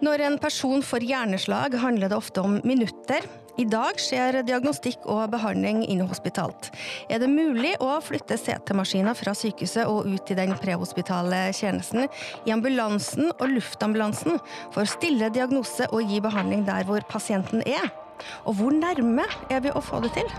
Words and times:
Når 0.00 0.22
en 0.24 0.38
person 0.40 0.80
får 0.80 1.04
hjerneslag, 1.04 1.74
handler 1.76 2.08
det 2.08 2.16
ofte 2.16 2.40
om 2.40 2.56
minutter. 2.64 3.26
I 3.60 3.66
dag 3.68 3.98
skjer 4.00 4.38
diagnostikk 4.48 5.02
og 5.10 5.26
behandling 5.34 5.82
inhospitalt. 5.84 6.70
Er 7.12 7.20
det 7.20 7.28
mulig 7.28 7.74
å 7.84 7.90
flytte 8.00 8.38
CT-maskiner 8.40 9.18
fra 9.18 9.34
sykehuset 9.36 9.84
og 9.90 10.08
ut 10.08 10.32
i 10.32 10.38
den 10.38 10.54
prehospitale 10.56 11.42
tjenesten, 11.56 12.08
i 12.48 12.54
ambulansen 12.54 13.28
og 13.34 13.44
luftambulansen, 13.52 14.40
for 14.72 14.86
å 14.86 14.88
stille 14.88 15.28
diagnose 15.34 15.90
og 15.90 16.08
gi 16.08 16.22
behandling 16.24 16.64
der 16.68 16.88
hvor 16.88 17.04
pasienten 17.10 17.60
er? 17.68 17.92
Og 18.48 18.56
hvor 18.56 18.72
nærme 18.72 19.28
er 19.52 19.60
vi 19.66 19.76
å 19.76 19.84
få 19.84 20.00
det 20.06 20.14
til? 20.16 20.32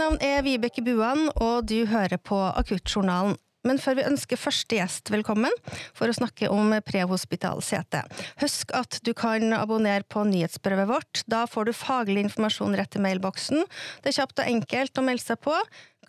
Navn 0.00 0.20
er 0.24 0.40
Vibeke 0.46 0.82
Buan, 0.84 1.28
og 1.36 1.68
du 1.68 1.84
hører 1.90 2.16
på 2.16 2.38
Akuttjournalen. 2.56 3.36
Men 3.68 3.76
før 3.76 3.98
vi 3.98 4.06
ønsker 4.08 4.40
første 4.40 4.78
gjest 4.78 5.10
velkommen 5.12 5.52
for 5.92 6.08
å 6.08 6.14
snakke 6.16 6.48
om 6.48 6.72
prehospital 6.86 7.60
CT, 7.60 7.98
husk 8.40 8.72
at 8.72 8.96
du 9.04 9.12
kan 9.12 9.52
abonnere 9.52 10.06
på 10.08 10.22
nyhetsbrevet 10.24 10.88
vårt. 10.88 11.20
Da 11.28 11.42
får 11.50 11.68
du 11.68 11.76
faglig 11.76 12.24
informasjon 12.24 12.78
rett 12.80 12.96
i 12.96 13.04
mailboksen. 13.04 13.60
Det 14.00 14.14
er 14.14 14.18
kjapt 14.22 14.40
og 14.40 14.48
enkelt 14.48 14.96
å 14.96 15.04
melde 15.04 15.26
seg 15.26 15.42
på. 15.44 15.58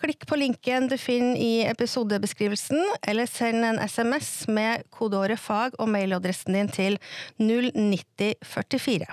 Klikk 0.02 0.24
på 0.30 0.40
linken 0.40 0.88
du 0.90 0.96
finner 0.98 1.36
i 1.36 1.68
episodebeskrivelsen, 1.68 2.80
eller 3.04 3.28
send 3.30 3.68
en 3.68 3.84
SMS 3.84 4.48
med 4.48 4.88
kodeåret 4.96 5.44
fag 5.44 5.76
og 5.76 5.92
mailadressen 5.92 6.56
din 6.56 6.72
til 6.72 6.98
09044. 7.44 9.12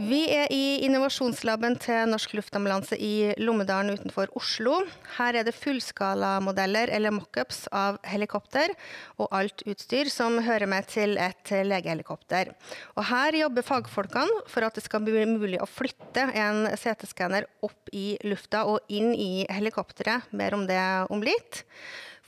Vi 0.00 0.20
er 0.32 0.48
i 0.48 0.78
innovasjonslaben 0.86 1.74
til 1.82 2.06
Norsk 2.08 2.32
Luftambulanse 2.32 2.96
i 2.96 3.34
Lommedalen 3.36 3.98
utenfor 3.98 4.30
Oslo. 4.38 4.78
Her 5.18 5.36
er 5.36 5.44
det 5.44 5.52
fullskalamodeller 5.58 6.88
eller 6.96 7.12
mockups 7.12 7.66
av 7.68 7.98
helikopter 8.08 8.72
og 9.20 9.28
alt 9.36 9.60
utstyr 9.68 10.08
som 10.08 10.38
hører 10.46 10.70
med 10.72 10.88
til 10.88 11.18
et 11.20 11.52
legehelikopter. 11.52 12.54
Og 12.96 13.04
her 13.10 13.36
jobber 13.42 13.66
fagfolkene 13.66 14.46
for 14.48 14.64
at 14.64 14.78
det 14.78 14.86
skal 14.86 15.04
bli 15.04 15.26
mulig 15.28 15.60
å 15.60 15.68
flytte 15.68 16.30
en 16.32 16.70
CT-skanner 16.72 17.50
opp 17.66 17.92
i 17.92 18.14
lufta 18.24 18.64
og 18.72 18.80
inn 18.88 19.12
i 19.12 19.44
helikopteret. 19.52 20.32
Mer 20.32 20.56
om 20.56 20.64
det 20.70 20.80
om 21.12 21.20
litt. 21.20 21.66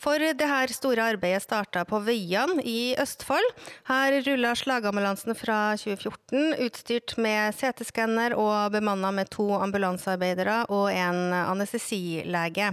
For 0.03 0.19
det 0.19 0.48
her 0.50 0.72
store 0.75 1.05
arbeidet 1.12 1.45
starta 1.45 1.84
på 1.86 2.00
Vøyan 2.03 2.58
i 2.67 2.95
Østfold. 2.98 3.53
Her 3.86 4.17
rulla 4.27 4.50
slagambulansen 4.58 5.36
fra 5.39 5.77
2014, 5.78 6.56
utstyrt 6.64 7.14
med 7.22 7.55
CT-skanner 7.55 8.34
og 8.34 8.75
bemanna 8.75 9.12
med 9.14 9.30
to 9.30 9.47
ambulansearbeidere 9.61 10.64
og 10.75 10.89
en 10.91 11.30
anestesilege. 11.45 12.73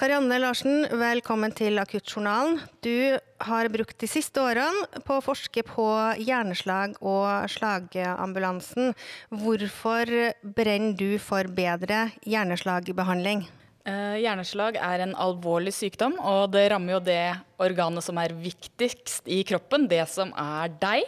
Karianne 0.00 0.40
Larsen, 0.40 0.86
velkommen 0.96 1.52
til 1.52 1.76
Akuttjournalen. 1.82 2.60
Du 2.80 3.18
har 3.44 3.68
brukt 3.68 3.98
de 4.00 4.08
siste 4.08 4.40
årene 4.40 5.02
på 5.04 5.18
å 5.18 5.24
forske 5.24 5.66
på 5.66 5.90
hjerneslag 6.24 6.96
og 7.04 7.50
slagambulansen. 7.52 8.94
Hvorfor 9.28 10.16
brenner 10.56 10.96
du 10.96 11.18
for 11.20 11.52
bedre 11.52 12.06
hjerneslagbehandling? 12.24 13.50
Uh, 13.88 14.18
hjerneslag 14.20 14.76
er 14.76 15.00
en 15.00 15.14
alvorlig 15.16 15.72
sykdom, 15.72 16.18
og 16.20 16.50
det 16.52 16.66
rammer 16.68 16.98
jo 16.98 17.04
det 17.06 17.22
organet 17.64 18.04
som 18.04 18.18
er 18.20 18.34
viktigst 18.36 19.30
i 19.32 19.40
kroppen, 19.48 19.86
det 19.88 20.02
som 20.12 20.34
er 20.36 20.74
deg. 20.82 21.06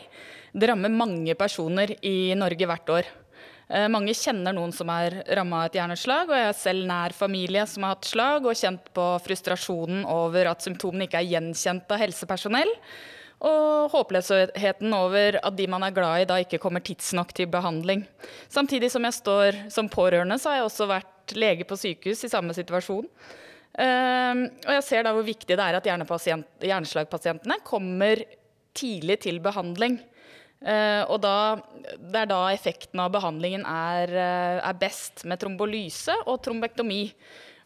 Det 0.56 0.70
rammer 0.70 0.92
mange 0.92 1.36
personer 1.36 1.92
i 2.00 2.32
Norge 2.38 2.68
hvert 2.70 2.94
år. 2.94 3.10
Uh, 3.68 3.90
mange 3.92 4.16
kjenner 4.16 4.56
noen 4.56 4.72
som 4.72 4.88
er 4.88 5.18
ramma 5.36 5.60
av 5.60 5.68
et 5.68 5.76
hjerneslag, 5.82 6.32
og 6.32 6.38
jeg 6.38 6.48
har 6.48 6.58
selv 6.62 6.88
nær 6.88 7.16
familie 7.16 7.66
som 7.68 7.84
har 7.84 7.98
hatt 7.98 8.08
slag 8.08 8.48
og 8.48 8.56
kjent 8.56 8.88
på 8.96 9.08
frustrasjonen 9.26 10.06
over 10.08 10.54
at 10.54 10.64
symptomene 10.64 11.10
ikke 11.10 11.20
er 11.20 11.28
gjenkjent 11.28 11.92
av 11.92 12.00
helsepersonell. 12.06 12.72
Og 13.42 13.92
håpløsheten 13.92 14.92
over 14.94 15.40
at 15.42 15.56
de 15.58 15.66
man 15.68 15.82
er 15.84 15.92
glad 15.92 16.22
i, 16.22 16.28
da 16.30 16.40
ikke 16.40 16.62
kommer 16.62 16.80
tidsnok 16.84 17.34
til 17.36 17.50
behandling. 17.52 18.06
Samtidig 18.48 18.92
som 18.94 19.04
jeg 19.04 19.18
står 19.18 19.64
som 19.74 19.90
pårørende, 19.92 20.38
så 20.38 20.52
har 20.52 20.62
jeg 20.62 20.70
også 20.70 20.88
vært 20.88 21.11
lege 21.38 21.66
på 21.68 21.78
sykehus 21.78 22.24
i 22.26 22.32
samme 22.32 22.54
situasjon. 22.56 23.08
Uh, 23.72 24.48
og 24.66 24.72
jeg 24.76 24.84
ser 24.84 25.06
da 25.06 25.14
hvor 25.16 25.24
viktig 25.24 25.56
det 25.56 25.64
er 25.64 25.78
at 25.78 25.86
hjerneslagpasientene 25.88 27.56
kommer 27.64 28.20
tidlig 28.76 29.22
til 29.24 29.40
behandling. 29.44 30.00
Uh, 30.62 31.02
og 31.10 31.18
da, 31.24 31.36
det 31.98 32.20
er 32.20 32.28
da 32.30 32.42
effekten 32.52 33.00
av 33.02 33.10
behandlingen 33.14 33.64
er, 33.66 34.12
uh, 34.14 34.58
er, 34.62 34.76
best, 34.78 35.24
med 35.26 35.40
trombolyse 35.42 36.14
og 36.26 36.38
trombektomi. 36.44 37.02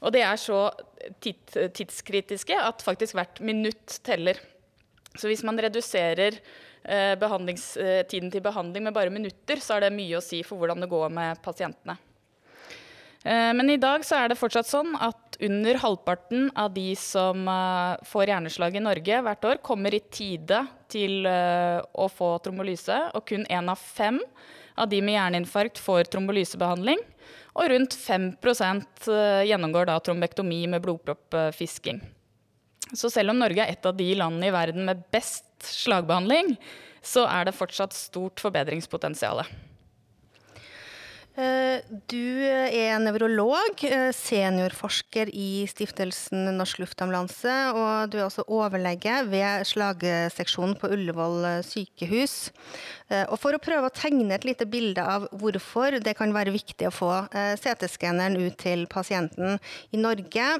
Og 0.06 0.14
det 0.14 0.22
er 0.24 0.40
så 0.40 0.70
tid, 1.20 1.42
tidskritiske 1.76 2.56
at 2.56 2.84
faktisk 2.84 3.18
hvert 3.18 3.42
minutt 3.44 3.98
teller. 4.06 4.40
Så 5.16 5.28
hvis 5.28 5.44
man 5.48 5.60
reduserer 5.60 6.38
uh, 6.88 7.16
tiden 8.08 8.32
til 8.32 8.44
behandling 8.44 8.88
med 8.88 8.96
bare 8.96 9.12
minutter, 9.12 9.60
så 9.60 9.76
er 9.76 9.86
det 9.86 9.96
mye 9.96 10.16
å 10.20 10.24
si 10.24 10.42
for 10.46 10.60
hvordan 10.60 10.84
det 10.84 10.92
går 10.92 11.12
med 11.12 11.42
pasientene. 11.44 11.98
Eh, 13.26 13.52
men 13.54 13.70
i 13.70 13.80
dag 13.82 14.04
så 14.06 14.20
er 14.20 14.30
det 14.30 14.38
fortsatt 14.38 14.68
sånn 14.70 14.92
at 15.02 15.36
under 15.42 15.80
halvparten 15.82 16.46
av 16.54 16.70
de 16.76 16.92
som 17.00 17.48
eh, 17.50 18.04
får 18.06 18.30
hjerneslag 18.30 18.78
i 18.78 18.84
Norge 18.84 19.18
hvert 19.26 19.48
år, 19.50 19.58
kommer 19.66 19.96
i 19.96 20.02
tide 20.14 20.60
til 20.92 21.26
eh, 21.26 21.80
å 21.82 22.06
få 22.12 22.36
trombolyse, 22.44 23.00
og 23.18 23.26
kun 23.26 23.42
én 23.50 23.72
av 23.72 23.82
fem 23.82 24.20
av 24.78 24.92
de 24.92 25.02
med 25.02 25.16
hjerneinfarkt 25.16 25.82
får 25.82 26.12
trombolysebehandling. 26.12 27.02
Og 27.56 27.70
rundt 27.72 27.96
5% 27.96 29.06
gjennomgår 29.48 29.88
da 29.88 29.94
trombektomi 30.04 30.58
med 30.68 30.82
blodproppfisking. 30.84 32.02
Så 32.92 33.08
selv 33.10 33.32
om 33.32 33.40
Norge 33.40 33.64
er 33.64 33.72
et 33.72 33.88
av 33.88 33.96
de 33.96 34.10
landene 34.20 34.50
i 34.50 34.54
verden 34.54 34.84
med 34.86 35.00
best 35.10 35.48
slagbehandling, 35.64 36.52
så 37.00 37.24
er 37.24 37.48
det 37.48 37.56
fortsatt 37.56 37.96
stort 37.96 38.44
forbedringspotensial. 38.44 39.40
Eh, 41.36 41.84
du 42.08 42.40
er 42.48 42.96
nevrolog, 43.02 43.82
eh, 43.84 44.08
seniorforsker 44.16 45.28
i 45.36 45.66
Stiftelsen 45.68 46.48
Norsk 46.56 46.80
Luftambulanse, 46.80 47.56
og 47.76 48.08
du 48.08 48.16
er 48.16 48.24
også 48.24 48.46
overlege 48.48 49.18
ved 49.28 49.66
slagseksjonen 49.68 50.78
på 50.80 50.88
Ullevål 50.96 51.60
sykehus. 51.60 52.52
Eh, 53.10 53.26
og 53.28 53.36
for 53.42 53.52
å 53.52 53.60
prøve 53.60 53.90
å 53.90 53.92
tegne 53.92 54.32
et 54.32 54.48
lite 54.48 54.64
bilde 54.64 55.04
av 55.04 55.28
hvorfor 55.36 56.00
det 56.00 56.16
kan 56.16 56.32
være 56.32 56.56
viktig 56.56 56.88
å 56.88 56.94
få 56.94 57.12
CT-skanneren 57.28 58.40
ut 58.40 58.56
til 58.56 58.86
pasienten 58.86 59.60
i 59.92 60.00
Norge, 60.00 60.56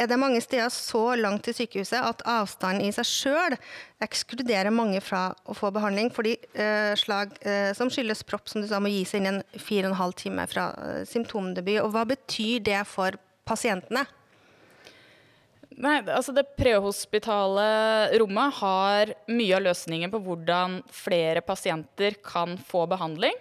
er 0.00 0.08
det 0.08 0.18
mange 0.20 0.40
steder 0.42 0.70
så 0.72 1.14
langt 1.18 1.44
til 1.46 1.56
sykehuset 1.56 2.00
at 2.00 2.22
avstanden 2.28 2.86
i 2.86 2.92
seg 2.94 3.08
sjøl 3.08 3.56
ekskluderer 4.02 4.72
mange 4.72 5.02
fra 5.04 5.28
å 5.44 5.56
få 5.56 5.70
behandling, 5.74 6.08
fordi 6.14 6.36
eh, 6.54 6.94
slag 6.98 7.34
eh, 7.44 7.72
som 7.76 7.92
skyldes 7.92 8.24
propp, 8.28 8.48
som 8.48 8.64
du 8.64 8.68
sa, 8.70 8.80
må 8.80 8.92
gis 8.92 9.12
innen 9.18 9.42
halv 9.98 10.16
time 10.16 10.46
fra 10.48 10.70
eh, 10.86 11.02
symptomdebut. 11.08 11.82
Og 11.84 11.92
hva 11.94 12.06
betyr 12.08 12.64
det 12.64 12.80
for 12.88 13.18
pasientene? 13.48 14.06
Nei, 15.80 16.00
altså 16.12 16.32
Det 16.36 16.48
prehospitale 16.58 17.66
rommet 18.20 18.56
har 18.58 19.12
mye 19.30 19.56
av 19.56 19.64
løsningen 19.68 20.12
på 20.12 20.20
hvordan 20.24 20.80
flere 20.92 21.44
pasienter 21.44 22.18
kan 22.24 22.58
få 22.68 22.84
behandling. 22.90 23.36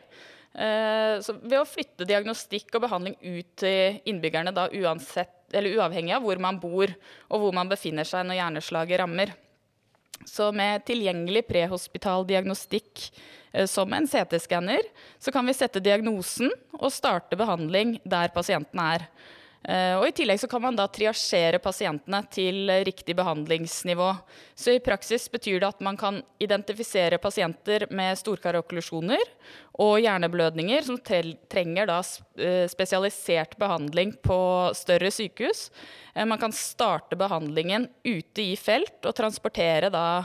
Eh, 0.54 1.20
så 1.24 1.36
ved 1.40 1.60
å 1.60 1.68
flytte 1.68 2.08
diagnostikk 2.08 2.74
og 2.76 2.86
behandling 2.88 3.18
ut 3.22 3.50
til 3.60 4.00
innbyggerne 4.10 4.56
da 4.56 4.70
uansett 4.72 5.39
eller 5.54 5.78
uavhengig 5.80 6.16
av 6.16 6.26
hvor 6.26 6.42
man 6.42 6.60
bor 6.62 6.92
og 7.30 7.44
hvor 7.44 7.56
man 7.56 7.70
befinner 7.72 8.08
seg 8.08 8.28
når 8.28 8.40
hjerneslaget 8.40 9.02
rammer. 9.02 9.34
Så 10.28 10.50
med 10.56 10.84
tilgjengelig 10.88 11.46
prehospital 11.48 12.26
diagnostikk 12.28 13.06
eh, 13.54 13.68
som 13.70 13.92
en 13.96 14.08
CT-skanner, 14.10 14.84
så 15.20 15.32
kan 15.32 15.48
vi 15.48 15.56
sette 15.56 15.82
diagnosen 15.84 16.52
og 16.80 16.92
starte 16.94 17.40
behandling 17.40 17.98
der 18.04 18.34
pasienten 18.36 18.82
er. 18.84 19.08
Eh, 19.68 19.96
og 20.00 20.06
I 20.08 20.14
tillegg 20.16 20.40
så 20.40 20.48
kan 20.48 20.62
man 20.64 20.78
da 20.78 20.86
triasjere 20.88 21.60
pasientene 21.60 22.22
til 22.32 22.70
riktig 22.88 23.16
behandlingsnivå. 23.20 24.08
Så 24.56 24.78
I 24.78 24.84
praksis 24.84 25.28
betyr 25.32 25.60
det 25.60 25.68
at 25.68 25.84
man 25.84 26.00
kan 26.00 26.22
identifisere 26.40 27.20
pasienter 27.20 27.90
med 27.92 28.16
storkarokklusjoner 28.22 29.26
og 29.84 29.98
hjerneblødninger 30.00 30.88
som 30.88 31.00
trenger 31.04 31.90
da 31.92 32.00
eh, 32.40 32.68
spesialisert 32.72 33.58
behandling 33.60 34.16
på 34.24 34.40
større 34.80 35.12
sykehus. 35.12 35.68
Eh, 36.16 36.24
man 36.24 36.40
kan 36.40 36.56
starte 36.56 37.20
behandlingen 37.20 37.90
ute 38.08 38.46
i 38.54 38.56
felt 38.56 39.04
og 39.04 39.18
transportere 39.18 39.92
da 39.92 40.24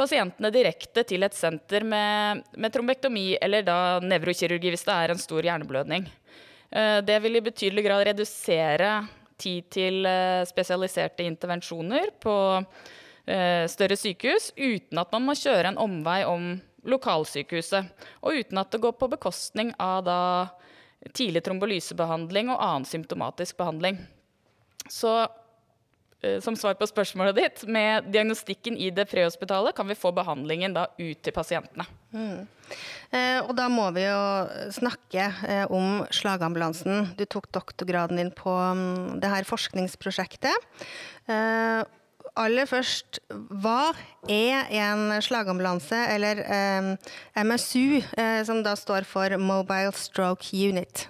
pasientene 0.00 0.48
direkte 0.54 1.04
til 1.04 1.26
et 1.26 1.36
senter 1.36 1.84
med, 1.84 2.46
med 2.56 2.72
trombektomi 2.72 3.34
eller 3.42 3.66
da 3.66 4.00
nevrokirurgi 4.00 4.72
hvis 4.72 4.86
det 4.88 4.96
er 4.96 5.12
en 5.12 5.20
stor 5.20 5.44
hjerneblødning. 5.44 6.08
Eh, 6.70 6.98
det 7.02 7.18
vil 7.18 7.36
i 7.36 7.44
betydelig 7.44 7.84
grad 7.84 8.04
redusere 8.06 8.90
tid 9.40 9.70
til 9.72 10.06
eh, 10.06 10.46
spesialiserte 10.46 11.26
intervensjoner 11.26 12.12
på 12.22 12.34
eh, 12.60 13.66
større 13.70 13.98
sykehus 13.98 14.52
uten 14.56 15.00
at 15.02 15.12
man 15.14 15.26
må 15.26 15.36
kjøre 15.38 15.72
en 15.72 15.80
omvei 15.82 16.22
om 16.28 16.52
lokalsykehuset. 16.86 17.90
Og 18.22 18.40
uten 18.40 18.62
at 18.62 18.70
det 18.72 18.82
går 18.84 18.96
på 19.00 19.10
bekostning 19.10 19.74
av 19.82 20.04
da 20.06 20.20
tidlig 21.16 21.42
trombolysebehandling 21.44 22.52
og 22.52 22.60
annen 22.60 22.88
symptomatisk 22.88 23.58
behandling. 23.60 23.98
Så 24.90 25.24
som 26.44 26.56
svar 26.58 26.74
på 26.76 26.88
spørsmålet 26.88 27.38
ditt, 27.38 27.62
med 27.64 28.10
diagnostikken 28.12 28.76
i 28.76 28.90
det 28.92 29.06
prehospitalet 29.08 29.76
kan 29.76 29.88
vi 29.88 29.96
få 29.96 30.12
behandlingen 30.12 30.74
da 30.76 30.86
ut 30.98 31.22
til 31.24 31.32
pasientene. 31.36 31.86
Mm. 32.12 32.48
Eh, 33.10 33.38
og 33.42 33.54
da 33.58 33.66
må 33.72 33.88
vi 33.96 34.04
jo 34.04 34.18
snakke 34.74 35.30
eh, 35.48 35.64
om 35.72 36.04
slagambulansen. 36.14 37.08
Du 37.18 37.24
tok 37.26 37.48
doktorgraden 37.54 38.20
din 38.20 38.34
på 38.34 38.52
um, 38.52 39.16
det 39.22 39.32
her 39.32 39.48
forskningsprosjektet. 39.48 40.68
Eh, 41.26 41.82
aller 42.38 42.68
først, 42.70 43.18
hva 43.30 43.92
er 44.30 44.70
en 44.78 45.16
slagambulanse, 45.24 45.98
eller 46.14 46.44
eh, 46.46 46.92
MSU, 47.42 47.98
eh, 47.98 48.42
som 48.46 48.62
da 48.66 48.76
står 48.78 49.08
for 49.08 49.34
Mobile 49.42 49.96
Stroke 49.98 50.54
Unit? 50.54 51.08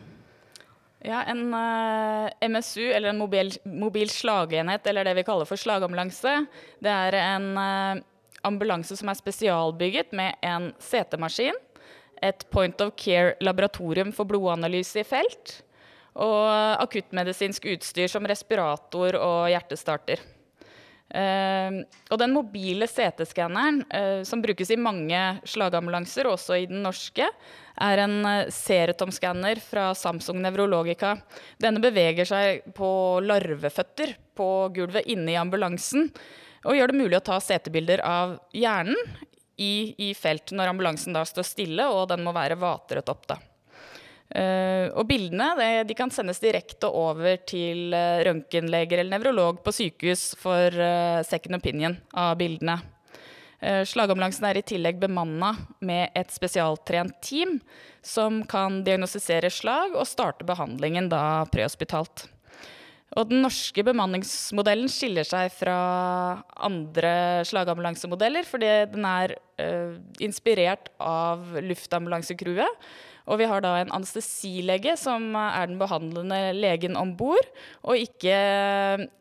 Ja, 1.00 1.22
En 1.24 1.54
uh, 1.54 2.28
eh, 2.40 2.48
MSU, 2.48 2.82
eller 2.92 3.08
en 3.08 3.18
mobil, 3.18 3.54
mobil, 3.64 4.10
slagenhet, 4.12 4.86
eller 4.86 5.08
det 5.08 5.14
vi 5.16 5.24
kaller 5.24 5.48
for 5.48 5.56
slagambulanse, 5.56 6.34
det 6.84 6.92
er 6.92 7.16
en 7.22 7.46
uh, 7.56 8.02
ambulanse 8.44 8.98
som 8.98 9.08
er 9.08 9.16
spesialbygget 9.16 10.12
med 10.16 10.36
en 10.44 10.70
CT-maskin, 10.76 11.56
et 12.20 12.44
point 12.52 12.84
of 12.84 12.92
care-laboratorium 13.00 14.12
for 14.12 14.28
blodanalyse 14.28 15.00
i 15.00 15.06
felt, 15.08 15.62
og 16.20 16.50
akuttmedisinsk 16.82 17.70
utstyr 17.72 18.10
som 18.12 18.26
respirator 18.28 19.16
og 19.16 19.48
hjertestarter. 19.54 20.20
Uh, 21.10 21.80
og 22.12 22.20
den 22.22 22.34
mobile 22.34 22.86
CT-skanneren, 22.86 23.80
uh, 23.90 24.20
som 24.26 24.42
brukes 24.44 24.70
i 24.70 24.78
mange 24.78 25.18
slagambulanser, 25.48 26.28
også 26.30 26.60
i 26.60 26.68
den 26.70 26.84
norske, 26.86 27.26
er 27.80 28.02
en 28.04 28.20
uh, 28.22 28.46
eh, 28.46 29.62
fra 29.64 29.90
Samsung 29.94 30.38
Nevrologica. 30.42 31.16
Denne 31.58 31.82
beveger 31.82 32.28
seg 32.28 32.62
på 32.76 33.20
larveføtter 33.24 34.14
på 34.38 34.70
gulvet 34.76 35.10
inne 35.10 35.34
i 35.34 35.40
ambulansen, 35.40 36.10
og 36.64 36.76
gjør 36.76 36.92
det 36.92 37.00
mulig 37.00 37.18
å 37.18 37.24
ta 37.24 37.40
CT-bilder 37.40 38.04
av 38.04 38.38
hjernen 38.52 38.96
i, 39.60 39.94
i, 39.98 40.14
felt 40.14 40.52
når 40.52 40.72
ambulansen 40.72 41.16
da 41.16 41.24
står 41.26 41.48
stille 41.48 41.88
og 41.90 42.06
den 42.12 42.22
må 42.24 42.32
være 42.36 42.60
vatret 42.60 43.08
opp. 43.12 43.26
da. 43.28 43.40
Uh, 44.30 44.86
og 44.94 45.08
bildene 45.10 45.82
de 45.82 45.94
kan 45.98 46.12
sendes 46.14 46.38
direkte 46.38 46.86
over 46.86 47.40
til 47.50 47.90
uh, 47.90 48.22
røntgenleger 48.22 49.00
eller 49.00 49.16
nevrolog 49.16 49.58
på 49.64 49.72
sykehus 49.74 50.36
for 50.38 50.70
uh, 50.70 51.18
second 51.26 51.58
opinion 51.58 51.98
av 52.14 52.36
bildene. 52.40 52.78
Slagambulansen 53.60 54.46
er 54.48 54.56
i 54.56 54.62
tillegg 54.64 54.96
bemanna 55.02 55.50
med 55.84 56.14
et 56.16 56.30
spesialtrent 56.32 57.18
team 57.20 57.58
som 58.00 58.38
kan 58.48 58.78
diagnostisere 58.86 59.50
slag 59.52 59.92
og 59.92 60.08
starte 60.08 60.46
behandlingen 60.48 61.10
da 61.12 61.42
prehospitalt. 61.52 62.22
Og 63.20 63.28
den 63.28 63.44
norske 63.44 63.84
bemanningsmodellen 63.84 64.88
skiller 64.88 65.28
seg 65.28 65.52
fra 65.52 65.76
andre 66.56 67.12
slagambulansemodeller 67.52 68.48
fordi 68.48 68.72
den 68.94 69.04
er 69.04 69.36
inspirert 70.24 70.88
av 70.96 71.60
luftambulansekrewet 71.60 72.88
og 73.30 73.38
vi 73.38 73.46
har 73.46 73.62
da 73.62 73.76
en 73.78 73.92
anestesilege 73.94 74.96
som 74.98 75.30
er 75.38 75.70
den 75.70 75.78
behandlende 75.78 76.38
legen 76.56 76.98
om 76.98 77.12
bord, 77.18 77.46
og 77.86 78.00
ikke 78.00 78.34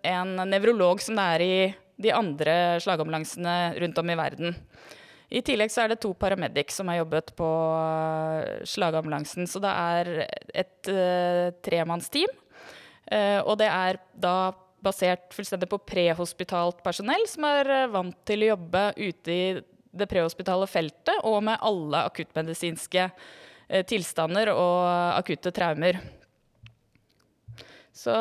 en 0.10 0.34
nevrolog 0.50 1.04
som 1.04 1.20
det 1.20 1.28
er 1.36 1.46
i 1.46 1.58
de 2.00 2.14
andre 2.16 2.54
slagambulansene 2.82 3.58
rundt 3.84 4.00
om 4.02 4.10
i 4.10 4.18
verden. 4.18 4.56
I 5.30 5.44
tillegg 5.46 5.70
så 5.70 5.84
er 5.84 5.92
det 5.92 6.00
to 6.02 6.10
paramedics 6.18 6.80
som 6.80 6.90
har 6.90 7.04
jobbet 7.04 7.36
på 7.38 7.50
eh, 7.78 8.64
slagambulansen. 8.66 9.46
Så 9.46 9.62
det 9.62 9.70
er 9.70 10.08
et 10.58 10.90
uh, 10.90 11.52
tremannsteam. 11.62 12.32
Uh, 13.10 13.38
og 13.44 13.60
det 13.62 13.68
er 13.70 14.00
da 14.18 14.56
basert 14.82 15.28
fullstendig 15.36 15.70
på 15.70 15.82
prehospitalt 15.92 16.82
personell 16.82 17.28
som 17.30 17.46
er 17.46 17.92
vant 17.94 18.18
til 18.26 18.46
å 18.46 18.56
jobbe 18.56 18.84
ute 18.98 19.36
i 19.36 19.44
det 20.00 20.08
prehospitale 20.10 20.66
feltet 20.70 21.22
og 21.28 21.44
med 21.46 21.62
alle 21.68 22.06
akuttmedisinske 22.10 23.10
Eh, 23.10 23.49
tilstander 23.90 24.50
og 24.54 24.88
akutte 25.20 25.52
traumer. 25.54 26.00
Så 27.94 28.16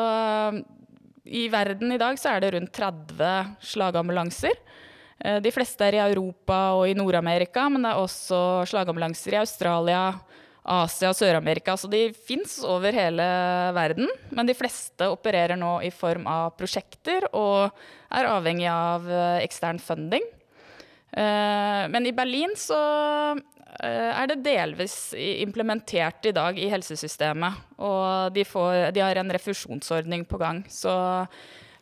i 1.29 1.45
verden 1.51 1.93
i 1.93 1.99
dag 2.01 2.17
så 2.19 2.33
er 2.33 2.43
det 2.43 2.53
rundt 2.55 2.73
30 2.75 3.55
slagambulanser. 3.71 4.55
Eh, 5.19 5.37
de 5.43 5.51
fleste 5.53 5.85
er 5.85 5.99
i 5.99 6.01
Europa 6.03 6.57
og 6.79 6.87
i 6.89 6.95
Nord-Amerika, 6.97 7.67
men 7.69 7.85
det 7.85 7.93
er 7.93 8.01
også 8.01 8.39
slagambulanser 8.71 9.35
i 9.37 9.41
Australia, 9.43 10.01
Asia 10.69 11.11
og 11.11 11.17
Sør-Amerika. 11.17 11.75
Så 11.77 11.89
de 11.91 12.09
fins 12.13 12.57
over 12.65 12.95
hele 12.95 13.27
verden, 13.77 14.09
men 14.33 14.49
de 14.49 14.57
fleste 14.57 15.07
opererer 15.11 15.59
nå 15.59 15.77
i 15.85 15.93
form 15.93 16.27
av 16.29 16.51
prosjekter 16.59 17.29
og 17.33 17.69
er 18.09 18.31
avhengig 18.31 18.67
av 18.73 19.07
eh, 19.07 19.45
ekstern 19.45 19.81
funding. 19.81 20.25
Men 21.09 22.05
i 22.05 22.11
Berlin 22.13 22.51
så 22.53 22.77
Eh, 23.33 23.58
er 23.85 24.29
det 24.31 24.41
delvis 24.45 25.13
implementert 25.15 26.25
i 26.27 26.33
dag 26.35 26.57
i 26.59 26.69
helsesystemet. 26.71 27.59
Og 27.79 28.33
de, 28.35 28.43
får, 28.47 28.89
de 28.95 29.03
har 29.03 29.19
en 29.19 29.31
refusjonsordning 29.31 30.25
på 30.29 30.39
gang. 30.41 30.63
Så 30.71 30.91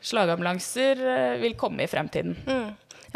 slagambulanser 0.04 1.02
eh, 1.02 1.38
vil 1.42 1.58
komme 1.58 1.86
i 1.86 1.90
fremtiden. 1.90 2.36
Mm. 2.46 2.68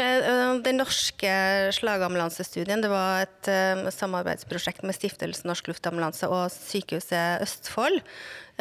Eh, 0.02 0.30
den 0.64 0.80
norske 0.80 1.32
slagambulansestudien 1.76 2.82
det 2.82 2.90
var 2.90 3.26
et 3.26 3.50
samarbeidsprosjekt 3.94 4.82
med 4.86 4.96
Stiftelsen 4.96 5.50
Norsk 5.50 5.70
Luftambulanse 5.70 6.30
og 6.32 6.48
Sykehuset 6.54 7.44
Østfold. 7.44 8.00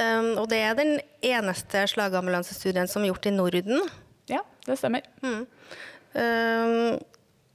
og 0.02 0.46
det 0.50 0.60
er 0.64 0.76
den 0.78 1.00
eneste 1.22 1.88
slagambulansestudien 1.88 2.88
som 2.88 3.04
er 3.04 3.12
gjort 3.12 3.26
i 3.26 3.34
Norden. 3.36 3.90
Ja, 4.30 4.44
det 4.68 4.78
stemmer. 4.80 5.02
Mm. 5.24 5.48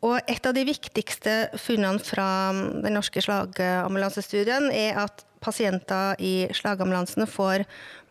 Og 0.04 0.18
et 0.28 0.46
av 0.46 0.54
de 0.56 0.64
viktigste 0.68 1.36
funnene 1.60 2.02
fra 2.04 2.28
den 2.52 2.96
norske 2.96 3.22
slagambulansestudien 3.24 4.68
er 4.74 4.98
at 5.06 5.24
pasienter 5.40 6.18
i 6.22 6.48
slagambulansen 6.56 7.26
får 7.30 7.64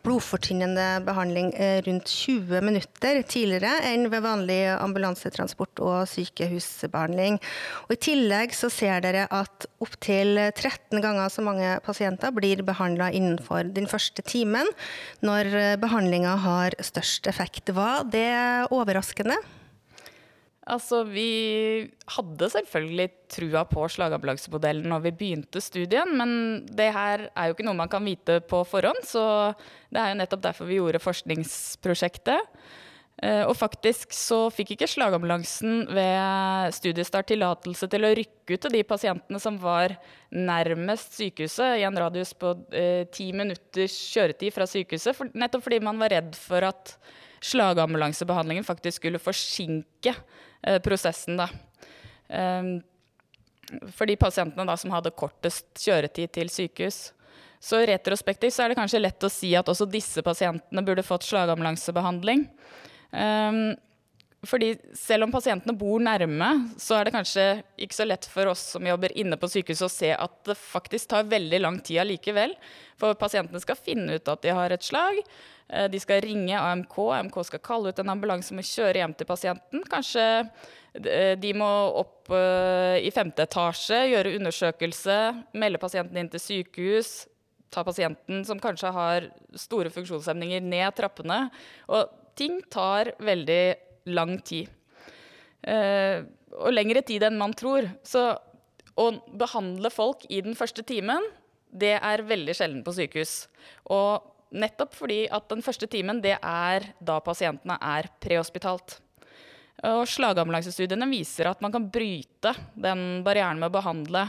blodfortynnende 0.05 1.01
behandling 1.05 1.49
eh, 1.57 1.79
rundt 1.85 2.11
20 2.11 2.61
minutter 2.65 3.23
tidligere 3.25 3.71
enn 3.89 4.05
ved 4.11 4.21
vanlig 4.25 4.59
ambulansetransport 4.75 5.81
og 5.81 6.05
sykehusbehandling. 6.11 7.39
Og 7.87 7.95
I 7.95 7.99
tillegg 8.07 8.53
så 8.53 8.69
ser 8.73 9.01
dere 9.05 9.25
at 9.33 9.67
opptil 9.81 10.37
13 10.51 11.01
ganger 11.01 11.33
så 11.33 11.45
mange 11.45 11.73
pasienter 11.85 12.33
blir 12.35 12.61
behandla 12.65 13.09
innenfor 13.17 13.73
den 13.75 13.89
første 13.89 14.25
timen, 14.25 14.69
når 15.25 15.77
behandlinga 15.81 16.37
har 16.45 16.77
størst 16.85 17.29
effekt. 17.31 17.73
Var 17.73 18.05
det 18.13 18.29
overraskende? 18.69 19.41
Altså, 20.65 21.03
Vi 21.05 21.85
hadde 22.09 22.47
selvfølgelig 22.49 23.09
trua 23.29 23.61
på 23.69 23.85
slagambulansemodellen 23.85 24.87
når 24.89 25.03
vi 25.03 25.11
begynte 25.19 25.61
studien, 25.61 26.09
men 26.17 26.65
det 26.65 26.89
her 26.95 27.27
er 27.29 27.45
jo 27.45 27.53
ikke 27.53 27.67
noe 27.67 27.77
man 27.77 27.91
kan 27.91 28.05
vite 28.05 28.39
på 28.49 28.63
forhånd, 28.65 29.03
så 29.05 29.53
det 29.93 30.01
er 30.01 30.09
jo 30.09 30.17
nettopp 30.23 30.41
derfor 30.47 30.69
vi 30.69 30.79
gjorde 30.79 31.03
forskningsprosjektet. 31.03 32.57
Eh, 33.23 33.45
og 33.47 33.53
faktisk 33.55 34.11
så 34.11 34.49
fikk 34.51 34.73
ikke 34.73 34.89
slagambulansen 34.91 35.85
ved 35.95 36.73
studiestart 36.75 37.29
tillatelse 37.29 37.87
til 37.87 38.03
å 38.03 38.11
rykke 38.17 38.57
ut 38.57 38.65
til 38.65 38.73
de 38.75 38.81
pasientene 38.83 39.39
som 39.39 39.59
var 39.61 39.93
nærmest 40.35 41.15
sykehuset, 41.15 41.77
i 41.79 41.85
en 41.87 42.01
radius 42.01 42.33
på 42.35 42.51
eh, 42.75 43.05
ti 43.13 43.29
minutters 43.37 43.95
kjøretid 44.11 44.51
fra 44.57 44.67
sykehuset, 44.67 45.29
nettopp 45.37 45.63
fordi 45.69 45.79
man 45.85 46.01
var 46.01 46.11
redd 46.17 46.35
for 46.35 46.67
at 46.67 46.97
slagambulansebehandlingen 47.45 48.67
faktisk 48.67 48.99
skulle 48.99 49.21
forsinke 49.21 50.15
prosessen, 50.85 51.39
da. 51.39 51.49
Ehm, 52.29 52.79
for 53.93 54.09
de 54.09 54.17
pasientene 54.19 54.65
da, 54.67 54.77
som 54.77 54.93
hadde 54.93 55.13
kortest 55.17 55.67
kjøretid 55.81 56.33
til 56.37 56.51
sykehus. 56.53 57.09
Så 57.65 57.79
retrospektivt 57.87 58.53
så 58.53 58.65
er 58.65 58.71
det 58.71 58.77
kanskje 58.77 59.01
lett 59.01 59.25
å 59.25 59.31
si 59.31 59.55
at 59.57 59.69
også 59.71 59.87
disse 59.89 60.21
pasientene 60.25 60.83
burde 60.85 61.05
fått 61.05 61.25
slagambulansebehandling. 61.25 62.45
Um, 63.15 63.73
fordi 64.49 64.73
selv 64.97 65.25
om 65.25 65.33
pasientene 65.33 65.75
bor 65.77 66.01
nærme, 66.03 66.49
så 66.81 66.99
er 66.99 67.07
det 67.07 67.15
kanskje 67.15 67.45
ikke 67.81 67.97
så 67.97 68.07
lett 68.07 68.27
for 68.29 68.51
oss 68.51 68.63
som 68.75 68.87
jobber 68.87 69.13
inne 69.17 69.37
på 69.39 69.49
sykehuset 69.51 69.87
å 69.87 69.91
se 69.91 70.11
at 70.15 70.39
det 70.47 70.57
faktisk 70.59 71.11
tar 71.11 71.27
veldig 71.31 71.59
lang 71.61 71.79
tid 71.85 72.03
allikevel. 72.03 72.55
For 73.01 73.17
pasientene 73.19 73.61
skal 73.63 73.79
finne 73.79 74.17
ut 74.17 74.31
at 74.31 74.43
de 74.45 74.53
har 74.55 74.73
et 74.75 74.85
slag. 74.85 75.21
Eh, 75.69 75.87
de 75.91 76.01
skal 76.01 76.21
ringe 76.25 76.57
AMK, 76.59 76.97
AMK 77.19 77.37
skal 77.47 77.63
kalle 77.65 77.91
ut 77.91 78.01
en 78.01 78.11
ambulanse 78.13 78.53
og 78.53 78.67
kjøre 78.69 79.01
hjem 79.01 79.15
til 79.17 79.29
pasienten. 79.29 79.85
Kanskje 79.89 80.25
eh, 81.01 81.33
de 81.41 81.53
må 81.57 81.69
opp 82.01 82.33
eh, 82.33 83.01
i 83.05 83.13
femte 83.13 83.47
etasje, 83.47 84.03
gjøre 84.11 84.35
undersøkelse, 84.39 85.17
melde 85.57 85.81
pasienten 85.81 86.21
inn 86.21 86.29
til 86.33 86.43
sykehus. 86.43 87.15
Ta 87.73 87.83
pasienten 87.83 88.45
som 88.47 88.61
kanskje 88.61 88.93
har 88.93 89.31
store 89.57 89.89
funksjonshemninger, 89.91 90.61
ned 90.63 90.95
trappene. 90.95 91.47
Og 91.89 92.13
ting 92.37 92.61
tar 92.71 93.15
veldig 93.23 93.63
lang 94.05 94.37
tid. 94.41 94.69
og 95.65 96.71
lengre 96.71 97.01
tid 97.01 97.23
enn 97.25 97.39
man 97.39 97.53
tror. 97.57 97.87
Så 98.05 98.37
å 98.95 99.07
behandle 99.33 99.89
folk 99.91 100.23
i 100.29 100.41
den 100.45 100.55
første 100.55 100.85
timen, 100.87 101.25
det 101.75 101.97
er 101.97 102.23
veldig 102.23 102.53
sjelden 102.55 102.83
på 102.85 102.93
sykehus. 102.95 103.47
Og 103.91 104.23
nettopp 104.55 104.93
fordi 104.95 105.25
at 105.33 105.49
den 105.51 105.63
første 105.65 105.89
timen, 105.91 106.21
det 106.23 106.37
er 106.37 106.91
da 107.03 107.19
pasientene 107.23 107.75
er 107.81 108.07
prehospitalt. 108.23 108.99
Og 109.85 110.05
slagambulansestudiene 110.07 111.07
viser 111.11 111.49
at 111.49 111.61
man 111.61 111.73
kan 111.73 111.89
bryte 111.91 112.53
den 112.79 113.25
barrieren 113.25 113.59
med 113.59 113.69
å 113.69 113.75
behandle 113.75 114.23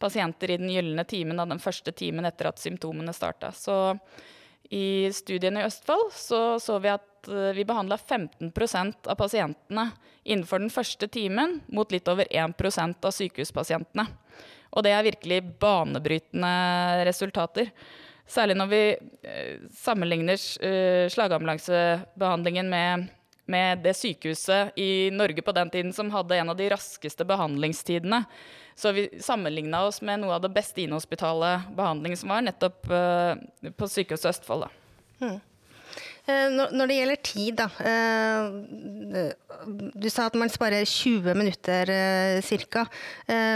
pasienter 0.00 0.52
i 0.52 0.58
den 0.60 0.72
gylne 0.72 1.04
timen 1.08 1.40
av 1.40 1.48
den 1.48 1.60
første 1.60 1.92
timen 1.96 2.28
etter 2.28 2.50
at 2.50 2.60
symptomene 2.60 3.12
starta. 3.16 3.50
Så 3.56 3.96
i 4.70 5.08
studiene 5.12 5.62
i 5.62 5.66
Østfold 5.68 6.12
så, 6.14 6.42
så 6.62 6.76
vi 6.82 6.92
at 6.92 7.06
eh, 7.28 7.52
vi 7.56 7.64
behandla 7.64 7.96
15% 7.96 9.06
av 9.06 9.14
pasientene 9.14 9.90
innenfor 10.24 10.58
den 10.62 10.70
første 10.70 11.08
timen, 11.08 11.60
mot 11.66 11.92
litt 11.92 12.08
over 12.08 12.28
1% 12.30 13.06
av 13.06 13.14
sykehuspasientene. 13.14 14.06
Og 14.70 14.84
det 14.86 14.92
er 14.94 15.06
virkelig 15.08 15.40
banebrytende 15.60 16.52
resultater. 17.08 17.72
Særlig 18.30 18.54
når 18.60 18.70
vi 18.70 18.82
eh, 19.26 19.56
sammenligner 19.74 20.38
eh, 20.66 21.06
slagambulansebehandlingen 21.10 22.70
med 22.70 23.08
med 23.50 23.80
det 23.82 23.96
sykehuset 23.98 24.76
i 24.78 25.10
Norge 25.10 25.42
på 25.42 25.50
den 25.50 25.70
tiden 25.74 25.88
som 25.92 26.12
hadde 26.14 26.36
en 26.38 26.52
av 26.52 26.56
de 26.56 26.68
raskeste 26.70 27.24
behandlingstidene. 27.26 28.20
Så 28.78 28.92
vi 28.94 29.08
sammenligna 29.18 29.80
oss 29.88 29.98
med 30.06 30.22
noe 30.22 30.36
av 30.36 30.44
det 30.44 30.52
beste 30.54 30.84
inhospitale 30.84 31.56
behandlingen 31.74 32.20
som 32.20 32.30
var, 32.30 32.44
nettopp 32.46 32.86
på 32.86 33.88
Sykehuset 33.90 34.30
Østfold. 34.30 34.68
Mm. 35.18 35.40
Når 36.28 36.86
det 36.86 36.96
gjelder 36.98 37.20
tid, 37.26 37.58
da. 37.58 37.66
Eh, 37.90 39.32
du 39.96 40.08
sa 40.12 40.28
at 40.28 40.36
man 40.38 40.52
sparer 40.52 40.84
20 40.86 41.34
minutter 41.34 41.90
ca. 42.44 42.84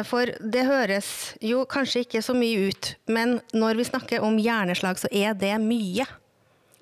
For 0.09 0.33
det 0.41 0.65
høres 0.67 1.09
jo 1.45 1.65
kanskje 1.71 2.05
ikke 2.05 2.23
så 2.25 2.35
mye 2.37 2.71
ut, 2.71 2.95
men 3.07 3.39
når 3.55 3.79
vi 3.79 3.89
snakker 3.89 4.27
om 4.27 4.41
hjerneslag, 4.41 4.99
så 5.01 5.11
er 5.13 5.37
det 5.39 5.55
mye. 5.63 6.09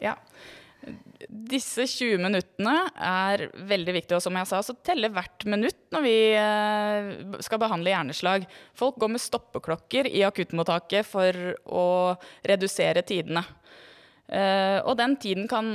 Ja, 0.02 0.16
disse 1.32 1.86
20 1.88 2.20
minuttene 2.20 2.74
er 2.96 3.46
veldig 3.68 3.94
viktige. 3.96 4.18
Og 4.18 4.24
som 4.24 4.36
jeg 4.36 4.48
sa, 4.50 4.60
så 4.64 4.74
teller 4.84 5.12
hvert 5.14 5.46
minutt 5.48 5.80
når 5.94 6.04
vi 6.04 6.16
eh, 6.38 7.10
skal 7.44 7.60
behandle 7.62 7.92
hjerneslag. 7.92 8.46
Folk 8.78 8.98
går 9.00 9.14
med 9.14 9.22
stoppeklokker 9.22 10.10
i 10.10 10.24
akuttmottaket 10.26 11.08
for 11.08 11.54
å 11.64 11.86
redusere 12.48 13.04
tidene. 13.06 13.44
Eh, 14.32 14.78
og 14.80 14.96
den 14.96 15.18
tiden 15.20 15.48
kan 15.50 15.74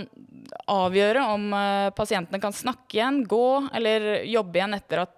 avgjøre 0.71 1.25
om 1.35 1.51
eh, 1.53 1.89
pasientene 1.97 2.41
kan 2.41 2.55
snakke 2.55 2.97
igjen, 2.97 3.21
gå 3.29 3.69
eller 3.77 4.23
jobbe 4.25 4.59
igjen 4.59 4.77
etter 4.79 5.05
at 5.05 5.13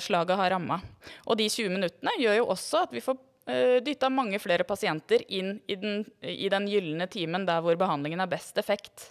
slaget 0.00 0.40
har 0.40 0.54
ramma. 0.54 0.80
Og 1.28 1.36
de 1.36 1.44
20 1.52 1.74
minuttene 1.74 2.14
gjør 2.16 2.40
jo 2.40 2.46
også 2.54 2.86
at 2.86 2.94
vi 2.96 3.04
får 3.04 3.18
dytta 3.84 4.08
mange 4.12 4.38
flere 4.38 4.64
pasienter 4.68 5.24
inn 5.32 5.56
i 5.66 5.74
den, 5.80 6.04
i 6.22 6.48
den 6.52 6.68
gylne 6.70 7.08
timen 7.10 7.46
der 7.48 7.64
hvor 7.64 7.76
behandlingen 7.76 8.22
har 8.22 8.30
best 8.30 8.60
effekt. 8.62 9.10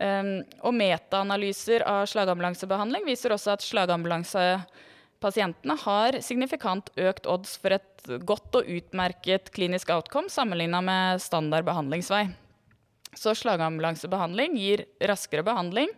Um, 0.00 0.40
og 0.64 0.72
metaanalyser 0.78 1.82
av 1.84 2.06
slagambulansebehandling 2.08 3.04
viser 3.04 3.34
også 3.34 3.50
at 3.52 3.64
slagambulansepasientene 3.66 5.74
har 5.82 6.16
signifikant 6.24 6.88
økt 6.96 7.26
odds 7.28 7.58
for 7.60 7.76
et 7.76 8.00
godt 8.24 8.56
og 8.56 8.64
utmerket 8.64 9.52
klinisk 9.52 9.92
outcome 9.92 10.32
sammenligna 10.32 10.80
med 10.80 11.20
standard 11.20 11.68
behandlingsvei. 11.68 12.32
Så 13.16 13.34
slagambulansebehandling 13.34 14.56
gir 14.58 14.84
raskere 15.08 15.44
behandling. 15.46 15.90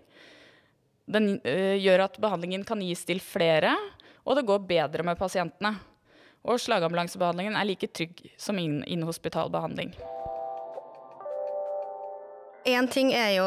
Den 1.13 1.37
uh, 1.45 1.77
gjør 1.77 2.07
at 2.07 2.21
behandlingen 2.23 2.65
kan 2.69 2.83
gis 2.85 3.05
til 3.09 3.21
flere, 3.21 3.75
og 4.23 4.39
det 4.39 4.47
går 4.49 4.65
bedre 4.69 5.07
med 5.07 5.19
pasientene. 5.21 5.77
Og 6.43 6.59
slagambulansebehandlingen 6.59 7.59
er 7.59 7.69
like 7.69 7.91
trygg 7.95 8.25
som 8.41 8.59
inhospital 8.59 9.51
behandling. 9.53 9.93
Én 12.65 12.87
ting 12.87 13.11
er 13.11 13.33
jo 13.35 13.47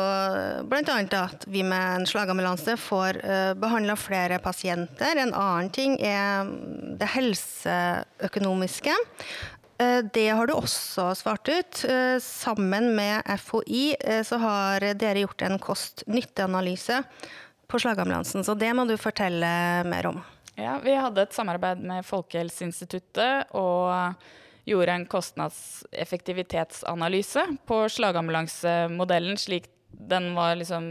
bl.a. 0.68 0.96
at 1.22 1.46
vi 1.48 1.62
med 1.64 2.02
en 2.02 2.08
slagambulanse 2.08 2.76
får 2.80 3.20
eh, 3.24 3.52
behandla 3.56 3.96
flere 3.96 4.42
pasienter. 4.44 5.16
En 5.16 5.32
annen 5.32 5.70
ting 5.72 5.96
er 6.04 6.50
det 7.00 7.08
helseøkonomiske. 7.14 8.96
Uh, 9.82 10.02
det 10.16 10.30
har 10.30 10.48
du 10.48 10.54
også 10.56 11.16
svart 11.20 11.50
ut. 11.50 11.86
Uh, 11.90 12.18
sammen 12.24 12.96
med 12.96 13.24
FHI 13.42 13.96
så 14.28 14.36
har 14.42 14.80
dere 14.96 15.20
gjort 15.26 15.42
en 15.48 15.60
kost-nytte-analyse 15.60 17.04
på 17.68 17.80
slagambulansen, 17.82 18.44
så 18.46 18.54
det 18.56 18.74
må 18.78 18.86
du 18.86 18.98
fortelle 19.02 19.84
mer 19.90 20.06
om. 20.12 20.22
Ja, 20.56 20.80
vi 20.84 20.96
hadde 20.96 21.22
et 21.26 21.34
samarbeid 21.36 21.80
med 21.84 22.06
Folkehelseinstituttet 22.08 23.46
og 23.58 24.14
gjorde 24.66 24.92
en 24.94 25.06
kostnadseffektivitetsanalyse 25.10 27.46
på 27.68 27.90
slagambulansemodellen 27.92 29.38
slik 29.42 29.66
den 29.96 30.34
var 30.36 30.56
liksom 30.56 30.86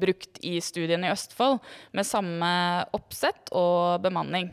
brukt 0.00 0.38
i 0.42 0.60
studien 0.60 1.04
i 1.04 1.12
Østfold, 1.12 1.58
med 1.92 2.06
samme 2.06 2.50
oppsett 2.96 3.52
og 3.54 4.02
bemanning. 4.02 4.50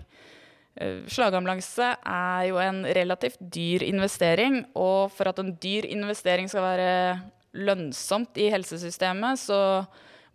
Eh, 0.76 1.06
slagambulanse 1.08 1.94
er 2.04 2.48
jo 2.50 2.60
en 2.60 2.84
relativt 2.98 3.40
dyr 3.40 3.86
investering, 3.88 4.64
og 4.76 5.14
for 5.16 5.32
at 5.32 5.40
en 5.40 5.54
dyr 5.62 5.88
investering 5.88 6.50
skal 6.52 6.66
være 6.66 6.90
lønnsomt 7.56 8.36
i 8.42 8.50
helsesystemet, 8.52 9.40
så 9.40 9.60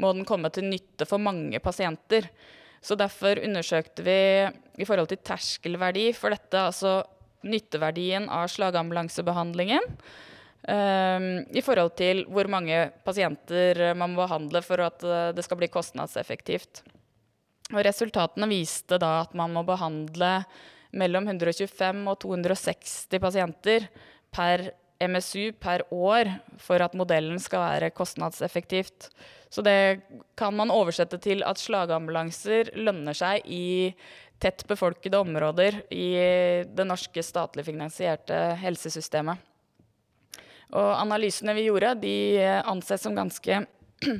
må 0.00 0.14
den 0.16 0.24
komme 0.24 0.48
til 0.52 0.70
nytte 0.70 1.04
for 1.08 1.20
mange 1.20 1.60
pasienter. 1.60 2.30
Så 2.80 2.96
derfor 2.96 3.42
undersøkte 3.44 4.04
vi 4.06 4.20
i 4.80 4.86
forhold 4.88 5.10
til 5.10 5.20
terskelverdi 5.20 6.06
for 6.16 6.32
dette, 6.32 6.56
altså 6.56 7.02
nytteverdien 7.44 8.28
av 8.32 8.48
slagambulansebehandlingen. 8.52 9.84
Um, 10.60 11.26
I 11.56 11.62
forhold 11.64 11.94
til 11.96 12.26
hvor 12.28 12.48
mange 12.52 12.90
pasienter 13.04 13.94
man 13.96 14.12
må 14.12 14.26
behandle 14.26 14.60
for 14.64 14.80
at 14.84 15.04
eh, 15.08 15.30
det 15.32 15.44
skal 15.46 15.56
bli 15.60 15.70
kostnadseffektivt. 15.72 16.82
Og 17.70 17.84
resultatene 17.86 18.48
viste 18.50 18.98
da 19.00 19.20
at 19.22 19.34
man 19.38 19.54
må 19.54 19.62
behandle 19.66 20.40
mellom 20.96 21.28
125 21.30 22.06
og 22.10 22.18
260 22.24 23.20
pasienter 23.22 23.86
per 24.34 24.72
MSU 25.00 25.52
per 25.56 25.86
år 25.94 26.28
for 26.60 26.82
at 26.84 26.96
modellen 26.98 27.38
skal 27.40 27.62
være 27.62 27.92
kostnadseffektivt. 27.96 29.08
Så 29.50 29.62
det 29.64 30.02
kan 30.38 30.54
man 30.54 30.70
oversette 30.70 31.18
til 31.22 31.44
at 31.46 31.58
slagambulanser 31.58 32.74
lønner 32.78 33.16
seg 33.16 33.46
i 33.46 33.94
tett 34.40 34.64
befolkede 34.68 35.20
områder 35.20 35.82
i 35.92 36.10
det 36.68 36.86
norske 36.86 37.24
statlig 37.24 37.66
finansierte 37.66 38.36
helsesystemet. 38.60 39.40
Og 40.70 40.90
analysene 40.94 41.56
vi 41.56 41.66
gjorde, 41.66 41.96
de 42.04 42.14
anses 42.62 43.02
som 43.02 43.16
ganske 43.16 43.64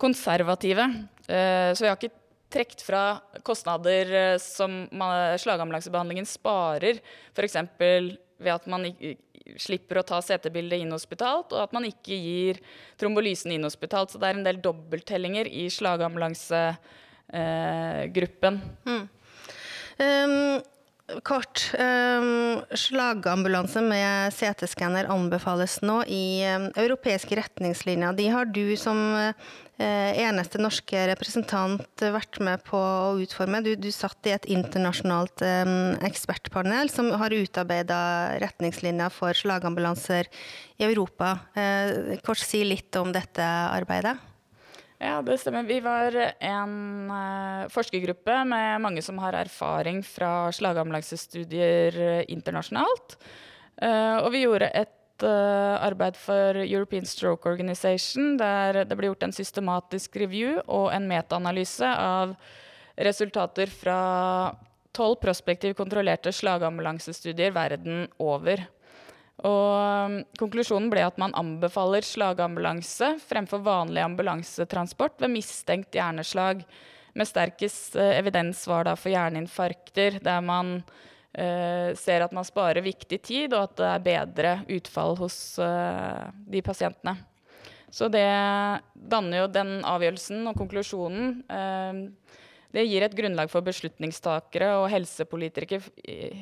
konservative. 0.00 0.86
Eh, 1.28 1.70
så 1.74 1.84
vi 1.84 1.90
har 1.90 1.98
ikke 1.98 2.19
trukket 2.52 2.84
fra 2.84 3.04
kostnader 3.46 4.14
eh, 4.14 4.38
som 4.42 4.84
slagambulansebehandlingen 4.90 6.28
sparer, 6.28 7.00
f.eks. 7.34 7.56
ved 7.78 8.54
at 8.54 8.66
man 8.70 8.86
slipper 9.58 9.98
å 10.00 10.04
ta 10.06 10.20
CT-bildet 10.22 10.78
inhospitalt, 10.84 11.52
og 11.54 11.62
at 11.64 11.72
man 11.74 11.84
ikke 11.88 12.14
gir 12.14 12.60
trombolysen 13.00 13.52
inhospitalt. 13.56 14.10
Så 14.12 14.18
det 14.20 14.26
er 14.28 14.34
en 14.38 14.46
del 14.46 14.58
dobbelttellinger 14.62 15.46
i 15.48 15.70
slagambulansegruppen. 15.72 18.54
Eh, 18.60 18.90
mm. 18.90 19.04
Um, 20.00 20.60
kort. 21.26 21.62
Um, 21.78 22.60
slagambulanse 22.76 23.82
med 23.84 24.34
CT-skanner 24.34 25.08
anbefales 25.10 25.78
nå 25.82 26.02
i 26.06 26.42
um, 26.46 26.68
europeiske 26.78 27.38
retningslinjer. 27.38 28.16
De 28.18 28.28
har 28.32 28.48
du 28.50 28.76
som 28.80 29.00
uh, 29.16 29.34
eneste 29.80 30.60
norske 30.60 31.04
representant 31.10 32.04
vært 32.14 32.40
med 32.44 32.62
på 32.66 32.78
å 32.78 33.18
utforme. 33.22 33.62
Du, 33.66 33.72
du 33.80 33.90
satt 33.94 34.30
i 34.30 34.34
et 34.36 34.48
internasjonalt 34.52 35.44
um, 35.44 35.76
ekspertpanel 36.06 36.92
som 36.92 37.12
har 37.20 37.34
utarbeida 37.34 38.00
retningslinjer 38.42 39.12
for 39.14 39.36
slagambulanser 39.36 40.30
i 40.78 40.88
Europa. 40.88 41.38
Uh, 41.56 42.18
kort 42.26 42.42
si 42.42 42.64
litt 42.66 42.96
om 43.00 43.14
dette 43.16 43.46
arbeidet. 43.70 44.18
Ja, 45.00 45.22
det 45.24 45.38
stemmer. 45.40 45.64
Vi 45.64 45.78
var 45.80 46.12
en 46.44 46.72
uh, 47.08 47.68
forskergruppe 47.72 48.34
med 48.44 48.82
mange 48.84 49.00
som 49.00 49.16
har 49.22 49.38
erfaring 49.38 50.02
fra 50.04 50.50
slagambulansestudier 50.52 51.96
internasjonalt. 52.28 53.16
Uh, 53.80 54.20
og 54.20 54.28
vi 54.34 54.42
gjorde 54.44 54.68
et 54.76 55.24
uh, 55.24 55.80
arbeid 55.80 56.18
for 56.20 56.60
European 56.66 57.08
Stroke 57.08 57.48
Organization, 57.48 58.34
der 58.36 58.82
det 58.84 58.98
ble 58.98 59.08
gjort 59.08 59.24
en 59.24 59.32
systematisk 59.32 60.20
review 60.20 60.58
og 60.66 60.90
en 60.92 61.08
metaanalyse 61.08 61.88
av 61.88 62.36
resultater 63.00 63.72
fra 63.72 64.00
tolv 64.92 65.16
prospektiv 65.22 65.78
kontrollerte 65.78 66.32
slagambulansestudier 66.34 67.56
verden 67.56 68.04
over. 68.20 68.66
Og 69.46 70.10
um, 70.10 70.16
konklusjonen 70.40 70.90
ble 70.92 71.04
at 71.06 71.18
man 71.20 71.34
anbefaler 71.38 72.04
slagambulanse 72.04 73.14
fremfor 73.24 73.62
vanlig 73.64 74.02
ambulansetransport 74.04 75.20
ved 75.22 75.32
mistenkt 75.38 75.96
hjerneslag 75.96 76.64
med 77.16 77.28
sterkest 77.28 77.96
evidens 77.96 78.62
var 78.68 78.86
da 78.86 78.94
for 78.98 79.10
hjerneinfarkter, 79.10 80.20
der 80.22 80.44
man 80.44 80.76
uh, 80.78 81.90
ser 81.98 82.26
at 82.26 82.36
man 82.36 82.46
sparer 82.46 82.84
viktig 82.84 83.18
tid, 83.24 83.56
og 83.56 83.70
at 83.70 83.80
det 83.80 83.88
er 83.88 84.04
bedre 84.06 84.54
utfall 84.76 85.16
hos 85.18 85.40
uh, 85.62 86.28
de 86.46 86.62
pasientene. 86.62 87.16
Så 87.90 88.06
det 88.12 88.28
danner 88.94 89.40
jo 89.40 89.50
den 89.50 89.80
avgjørelsen 89.82 90.46
og 90.46 90.58
konklusjonen. 90.60 91.40
Uh, 91.50 92.36
det 92.70 92.86
gir 92.86 93.02
et 93.02 93.16
grunnlag 93.18 93.50
for 93.50 93.66
beslutningstakere 93.66 94.76
og 94.78 94.90
helsepolitikere, 94.92 95.80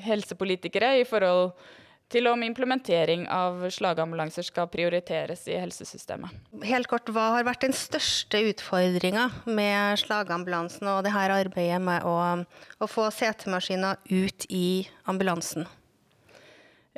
helsepolitikere 0.04 0.98
i 1.00 1.06
forhold 1.08 1.54
til 1.54 1.86
om 2.30 2.42
implementering 2.42 3.28
av 3.28 3.70
slagambulanser 3.70 4.42
skal 4.42 4.68
prioriteres 4.72 5.46
i 5.48 5.58
helsesystemet. 5.60 6.30
Helt 6.64 6.88
kort, 6.88 7.08
Hva 7.08 7.34
har 7.36 7.44
vært 7.44 7.66
den 7.66 7.76
største 7.76 8.40
utfordringa 8.48 9.28
med 9.44 10.00
slagambulansen 10.00 10.88
og 10.88 11.02
det 11.04 11.12
her 11.12 11.34
arbeidet 11.36 11.80
med 11.84 12.06
å, 12.08 12.44
å 12.80 12.88
få 12.88 13.10
CT-maskiner 13.12 14.00
ut 14.08 14.48
i 14.48 14.88
ambulansen? 15.04 15.68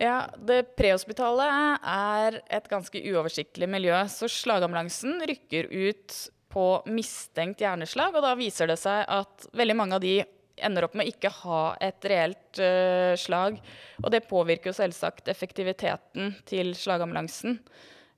Ja, 0.01 0.31
Det 0.39 0.77
prehospitale 0.79 1.47
er 1.83 2.41
et 2.49 2.69
ganske 2.71 3.03
uoversiktlig 3.03 3.69
miljø. 3.69 3.97
Så 4.09 4.31
slagambulansen 4.31 5.19
rykker 5.29 5.69
ut 5.69 6.31
på 6.51 6.67
mistenkt 6.91 7.61
hjerneslag, 7.63 8.15
og 8.15 8.25
da 8.25 8.35
viser 8.39 8.71
det 8.71 8.79
seg 8.81 9.05
at 9.07 9.51
veldig 9.55 9.77
mange 9.77 9.99
av 9.99 10.03
de 10.03 10.21
ender 10.65 10.87
opp 10.87 10.97
med 10.99 11.07
å 11.07 11.13
ikke 11.13 11.33
ha 11.43 11.61
et 11.83 12.07
reelt 12.11 12.61
uh, 12.63 13.15
slag. 13.19 13.61
Og 14.03 14.11
det 14.15 14.27
påvirker 14.31 14.71
jo 14.71 14.77
selvsagt 14.77 15.31
effektiviteten 15.33 16.35
til 16.49 16.75
slagambulansen. 16.79 17.59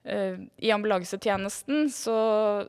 Uh, 0.07 0.43
I 0.63 0.73
ambulansetjenesten 0.75 1.89
så 1.95 2.17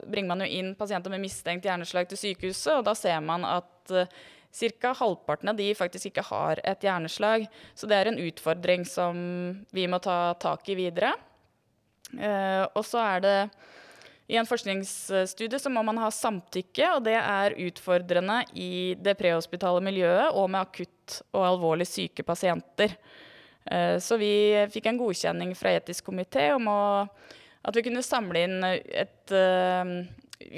bringer 0.06 0.34
man 0.34 0.46
jo 0.46 0.52
inn 0.60 0.72
pasienter 0.80 1.14
med 1.14 1.24
mistenkt 1.26 1.68
hjerneslag 1.68 2.10
til 2.12 2.22
sykehuset, 2.22 2.80
og 2.80 2.88
da 2.88 2.96
ser 2.98 3.20
man 3.26 3.48
at 3.48 3.94
uh, 3.94 4.08
ca. 4.54 4.94
halvparten 5.00 5.50
av 5.50 5.58
de 5.58 5.72
faktisk 5.78 6.12
ikke 6.12 6.28
har 6.30 6.62
et 6.64 6.86
hjerneslag. 6.86 7.48
Så 7.74 7.90
det 7.90 8.00
er 8.00 8.12
en 8.12 8.22
utfordring 8.22 8.86
som 8.86 9.16
vi 9.74 9.88
må 9.90 10.02
ta 10.04 10.36
tak 10.42 10.70
i 10.70 10.78
videre. 10.78 11.16
Og 12.14 12.84
så 12.86 13.00
er 13.02 13.24
det 13.24 13.38
i 14.28 14.38
en 14.40 14.48
forskningsstudie 14.48 15.60
så 15.60 15.70
må 15.70 15.84
man 15.84 16.00
ha 16.00 16.08
samtykke, 16.14 16.94
og 16.96 17.04
det 17.08 17.18
er 17.20 17.58
utfordrende 17.66 18.40
i 18.56 18.96
det 18.96 19.18
prehospitale 19.20 19.84
miljøet 19.84 20.32
og 20.32 20.48
med 20.54 20.64
akutt 20.64 21.20
og 21.36 21.44
alvorlig 21.50 21.88
syke 21.90 22.24
pasienter. 22.24 22.96
Eh, 23.66 23.98
så 24.00 24.18
vi 24.20 24.34
fikk 24.72 24.88
en 24.90 25.00
godkjenning 25.02 25.52
fra 25.60 25.76
etisk 25.76 26.08
komité 26.08 26.50
om 26.56 26.70
å, 26.72 26.84
at 27.68 27.76
vi 27.76 27.84
kunne 27.86 28.04
samle 28.06 28.46
inn 28.48 28.64
et 28.64 29.36
uh, 29.36 29.92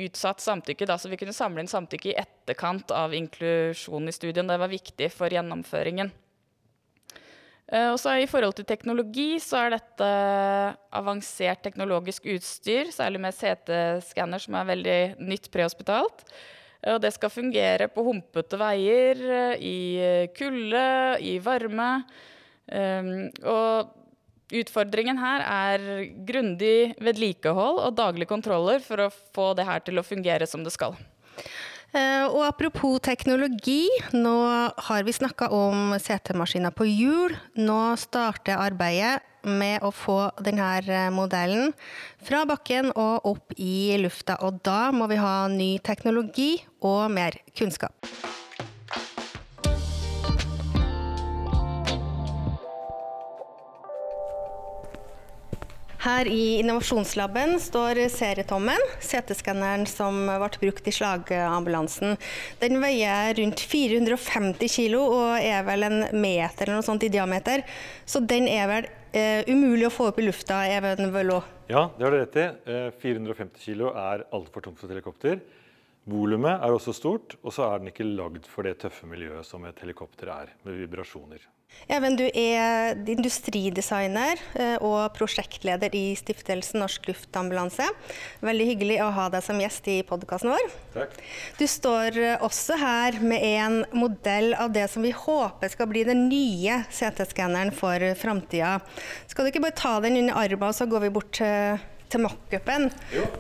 utsatt 0.06 0.42
samtykke. 0.42 0.88
Da, 0.90 0.98
så 1.02 1.10
vi 1.10 1.20
kunne 1.22 1.36
samle 1.36 1.62
inn 1.62 1.70
samtykke 1.70 2.12
i 2.12 2.18
etterkant 2.22 2.94
av 2.94 3.14
inklusjon 3.18 4.10
i 4.10 4.16
studien. 4.16 4.50
Det 4.50 4.62
var 4.62 4.72
viktig 4.72 5.10
for 5.14 5.34
gjennomføringen. 5.34 6.14
Eh, 7.74 7.88
og 7.90 7.98
så 7.98 8.14
I 8.22 8.28
forhold 8.30 8.54
til 8.60 8.68
teknologi 8.70 9.40
så 9.42 9.64
er 9.64 9.76
dette 9.76 10.10
avansert 10.96 11.64
teknologisk 11.66 12.28
utstyr, 12.36 12.92
særlig 12.94 13.24
med 13.24 13.38
CT-skanner, 13.38 14.42
som 14.42 14.60
er 14.60 14.70
veldig 14.70 15.00
nytt 15.26 15.50
prehospitalt. 15.54 16.24
Eh, 16.84 16.94
og 16.94 17.02
det 17.02 17.16
skal 17.16 17.34
fungere 17.34 17.90
på 17.90 18.06
humpete 18.06 18.60
veier, 18.62 19.26
eh, 19.40 19.58
i 19.60 19.78
kulde, 20.38 20.88
i 21.22 21.38
varme. 21.42 21.92
Og 22.66 23.92
utfordringen 24.58 25.20
her 25.22 25.44
er 25.46 25.84
grundig 26.26 26.96
vedlikehold 26.98 27.78
og 27.84 27.98
daglige 27.98 28.32
kontroller 28.32 28.82
for 28.82 29.04
å 29.06 29.12
få 29.14 29.52
det 29.54 29.68
her 29.68 29.84
til 29.86 30.02
å 30.02 30.06
fungere 30.06 30.48
som 30.50 30.66
det 30.66 30.74
skal. 30.74 30.98
Eh, 31.96 32.26
og 32.28 32.42
apropos 32.44 33.00
teknologi, 33.00 33.86
nå 34.12 34.36
har 34.88 35.06
vi 35.08 35.14
snakka 35.16 35.48
om 35.56 35.94
CT-maskiner 35.96 36.74
på 36.76 36.88
hjul. 36.90 37.36
Nå 37.56 37.80
starter 38.02 38.60
arbeidet 38.60 39.22
med 39.46 39.86
å 39.86 39.94
få 39.96 40.18
denne 40.44 40.68
eh, 40.84 41.08
modellen 41.14 41.72
fra 42.26 42.44
bakken 42.50 42.92
og 42.92 43.30
opp 43.32 43.56
i 43.56 43.96
lufta. 44.02 44.36
Og 44.44 44.60
da 44.68 44.92
må 44.92 45.08
vi 45.08 45.22
ha 45.22 45.46
ny 45.48 45.78
teknologi 45.80 46.58
og 46.84 47.08
mer 47.16 47.40
kunnskap. 47.56 47.96
Her 56.06 56.28
i 56.30 56.60
innovasjonslaben 56.60 57.56
står 57.60 57.98
serietommen, 58.14 58.82
CT-skanneren 59.02 59.88
som 59.90 60.20
ble 60.28 60.50
brukt 60.62 60.86
i 60.86 60.92
slagambulansen. 60.94 62.14
Den 62.62 62.78
veier 62.84 63.34
rundt 63.40 63.64
450 63.72 64.70
kg 64.70 65.00
og 65.02 65.32
er 65.40 65.66
vel 65.66 65.88
en 65.88 65.98
meter 66.14 66.68
eller 66.68 66.78
noe 66.78 66.86
sånt 66.86 67.08
i 67.08 67.10
diameter. 67.10 67.66
Så 68.06 68.22
den 68.22 68.46
er 68.46 68.70
vel 68.70 68.90
eh, 69.18 69.50
umulig 69.50 69.88
å 69.90 69.94
få 69.96 70.12
opp 70.12 70.22
i 70.22 70.28
lufta, 70.28 70.62
Even 70.70 71.10
Vøllå? 71.16 71.42
Ja, 71.74 71.88
det 71.98 72.06
har 72.06 72.14
du 72.14 72.20
rett 72.20 72.38
i. 72.38 72.48
Eh, 72.70 72.88
450 73.02 73.66
kg 73.66 73.90
er 73.90 74.28
altfor 74.30 74.68
tungt 74.68 74.78
for 74.78 74.86
et 74.86 75.00
helikopter. 75.00 75.42
Volumet 76.06 76.62
er 76.62 76.70
også 76.70 76.94
stort, 76.94 77.40
og 77.42 77.50
så 77.50 77.66
er 77.72 77.82
den 77.82 77.90
ikke 77.90 78.06
lagd 78.06 78.46
for 78.46 78.70
det 78.70 78.78
tøffe 78.86 79.10
miljøet 79.10 79.50
som 79.50 79.66
et 79.66 79.82
helikopter 79.82 80.30
er, 80.38 80.54
med 80.70 80.84
vibrasjoner. 80.86 81.50
Even, 81.88 82.16
du 82.18 82.26
er 82.26 82.98
industridesigner 83.14 84.40
eh, 84.58 84.76
og 84.82 85.14
prosjektleder 85.14 85.94
i 85.94 86.16
stiftelsen 86.18 86.82
Norsk 86.82 87.06
Luftambulanse. 87.12 87.86
Veldig 88.46 88.68
hyggelig 88.72 88.98
å 89.06 89.12
ha 89.14 89.28
deg 89.34 89.46
som 89.46 89.62
gjest 89.62 89.90
i 89.94 90.00
podkasten 90.08 90.50
vår. 90.56 90.74
Takk. 90.96 91.18
Du 91.60 91.66
står 91.70 92.18
eh, 92.18 92.46
også 92.46 92.80
her 92.82 93.20
med 93.22 93.46
en 93.52 93.82
modell 93.94 94.56
av 94.58 94.74
det 94.74 94.88
som 94.92 95.06
vi 95.06 95.14
håper 95.14 95.74
skal 95.76 95.92
bli 95.92 96.06
den 96.10 96.26
nye 96.32 96.82
CT-skanneren 96.90 97.74
for 97.76 98.02
framtida. 98.18 98.80
Skal 99.30 99.46
du 99.46 99.54
ikke 99.54 99.68
bare 99.68 99.78
ta 99.78 100.00
den 100.02 100.18
under 100.24 100.42
armen, 100.42 100.74
så 100.74 100.90
går 100.90 101.06
vi 101.06 101.18
bort 101.20 101.36
til 101.38 101.84
til 102.06 102.22
mockupen. 102.22 102.92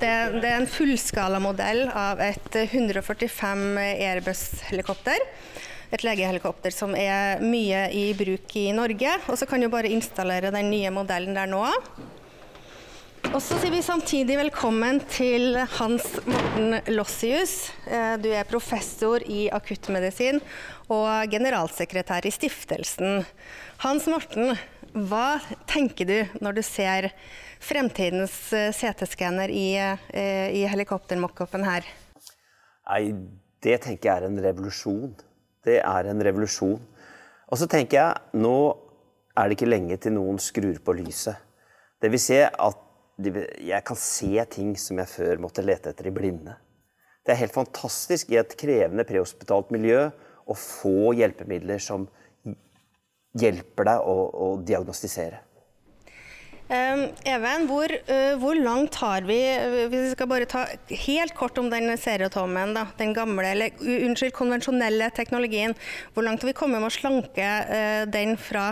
Det, 0.02 0.10
det, 0.41 0.50
er 0.50 0.56
en 0.58 0.65
fullskalamodell 0.69 1.84
av 1.93 2.19
et 2.24 2.58
145 2.65 3.62
Airbus-helikopter 3.78 5.21
et 5.93 6.04
legehelikopter 6.06 6.74
som 6.74 6.95
er 6.98 7.41
mye 7.43 7.88
i 7.93 8.10
bruk 8.17 8.56
i 8.58 8.69
Norge. 8.76 9.17
Og 9.30 9.39
så 9.39 9.48
kan 9.50 9.62
du 9.62 9.69
bare 9.71 9.91
installere 9.93 10.54
den 10.56 10.69
nye 10.74 10.93
modellen 10.93 11.38
der 11.38 11.50
nå. 11.52 11.65
Og 13.34 13.41
så 13.41 13.58
sier 13.58 13.74
vi 13.74 13.82
samtidig 13.84 14.36
velkommen 14.38 15.00
til 15.10 15.58
Hans 15.78 16.06
Morten 16.28 16.78
Lossius. 16.93 17.71
Eh, 17.89 18.13
du 18.21 18.30
er 18.30 18.48
professor 18.48 19.24
i 19.26 19.48
akuttmedisin 19.54 20.38
og 20.93 21.32
generalsekretær 21.34 22.28
i 22.28 22.34
stiftelsen. 22.34 23.26
Hans 23.82 24.06
Morten, 24.12 24.54
hva 24.93 25.39
tenker 25.67 26.08
du 26.08 26.39
når 26.43 26.60
du 26.60 26.63
ser 26.65 27.10
fremtidens 27.63 28.38
eh, 28.54 28.71
CT-skanner 28.76 29.52
i, 29.52 29.67
eh, 29.82 30.48
i 30.56 30.65
helikoptermockupen 30.69 31.65
her? 31.65 31.88
Nei, 32.86 33.02
det 33.65 33.82
tenker 33.88 34.12
jeg 34.12 34.15
er 34.21 34.30
en 34.30 34.43
revolusjon. 34.45 35.15
Det 35.65 35.80
er 35.82 36.10
en 36.10 36.23
revolusjon. 36.23 36.80
Og 37.49 37.60
så 37.60 37.67
tenker 37.69 37.99
jeg 37.99 38.41
nå 38.41 38.58
er 39.36 39.47
det 39.49 39.58
ikke 39.58 39.69
lenge 39.69 39.97
til 40.01 40.15
noen 40.15 40.39
skrur 40.41 40.78
på 40.86 40.95
lyset. 40.95 41.36
Det 42.01 42.12
vil 42.12 42.21
si 42.21 42.38
at 42.39 42.82
jeg 43.25 43.82
kan 43.88 43.99
se 43.99 44.45
ting 44.51 44.73
som 44.80 44.99
jeg 44.99 45.12
før 45.12 45.41
måtte 45.43 45.63
lete 45.63 45.91
etter 45.91 46.10
i 46.10 46.13
blinde. 46.15 46.56
Det 47.25 47.34
er 47.34 47.41
helt 47.41 47.56
fantastisk 47.56 48.32
i 48.32 48.39
et 48.41 48.56
krevende 48.60 49.06
prehospitalt 49.08 49.71
miljø 49.73 50.10
å 50.45 50.58
få 50.60 51.13
hjelpemidler 51.17 51.82
som 51.82 52.06
hjelper 53.39 53.88
deg 53.89 54.04
å, 54.06 54.15
å 54.30 54.47
diagnostisere. 54.63 55.41
Even, 56.65 57.67
hvor, 57.69 57.91
uh, 58.10 58.39
hvor, 58.41 58.58
langt 58.58 58.95
har 58.97 59.21
vi 59.21 59.38
Hvis 59.86 59.91
vi 59.93 60.13
skal 60.15 60.30
bare 60.32 60.47
ta 60.49 60.63
helt 60.89 61.36
kort 61.38 61.60
om 61.62 61.69
den 61.69 61.91
serotomen, 62.01 62.73
da, 62.73 62.88
den 62.97 63.13
gamle, 63.13 63.51
eller 63.51 63.75
unnskyld, 63.78 64.34
konvensjonelle 64.34 65.12
teknologien. 65.13 65.75
Hvor 66.15 66.25
langt 66.25 66.41
har 66.41 66.49
vi 66.49 66.58
kommet 66.58 66.82
med 66.82 66.89
å 66.89 66.95
slanke 66.95 67.45
uh, 67.69 68.10
den 68.10 68.34
fra 68.41 68.71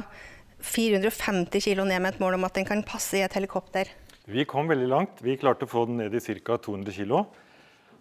450 0.63 1.61
kg 1.61 1.85
ned 1.85 2.01
med 2.01 2.15
et 2.15 2.23
mål 2.23 2.39
om 2.39 2.47
at 2.47 2.57
den 2.57 2.65
kan 2.65 2.81
passe 2.87 3.19
i 3.19 3.25
et 3.25 3.37
helikopter? 3.37 3.91
Vi 4.25 4.45
kom 4.49 4.71
veldig 4.71 4.89
langt. 4.89 5.21
Vi 5.21 5.37
klarte 5.37 5.67
å 5.67 5.69
få 5.69 5.85
den 5.85 6.01
ned 6.01 6.15
i 6.17 6.23
ca. 6.41 6.57
200 6.57 6.97
kg. 6.97 7.25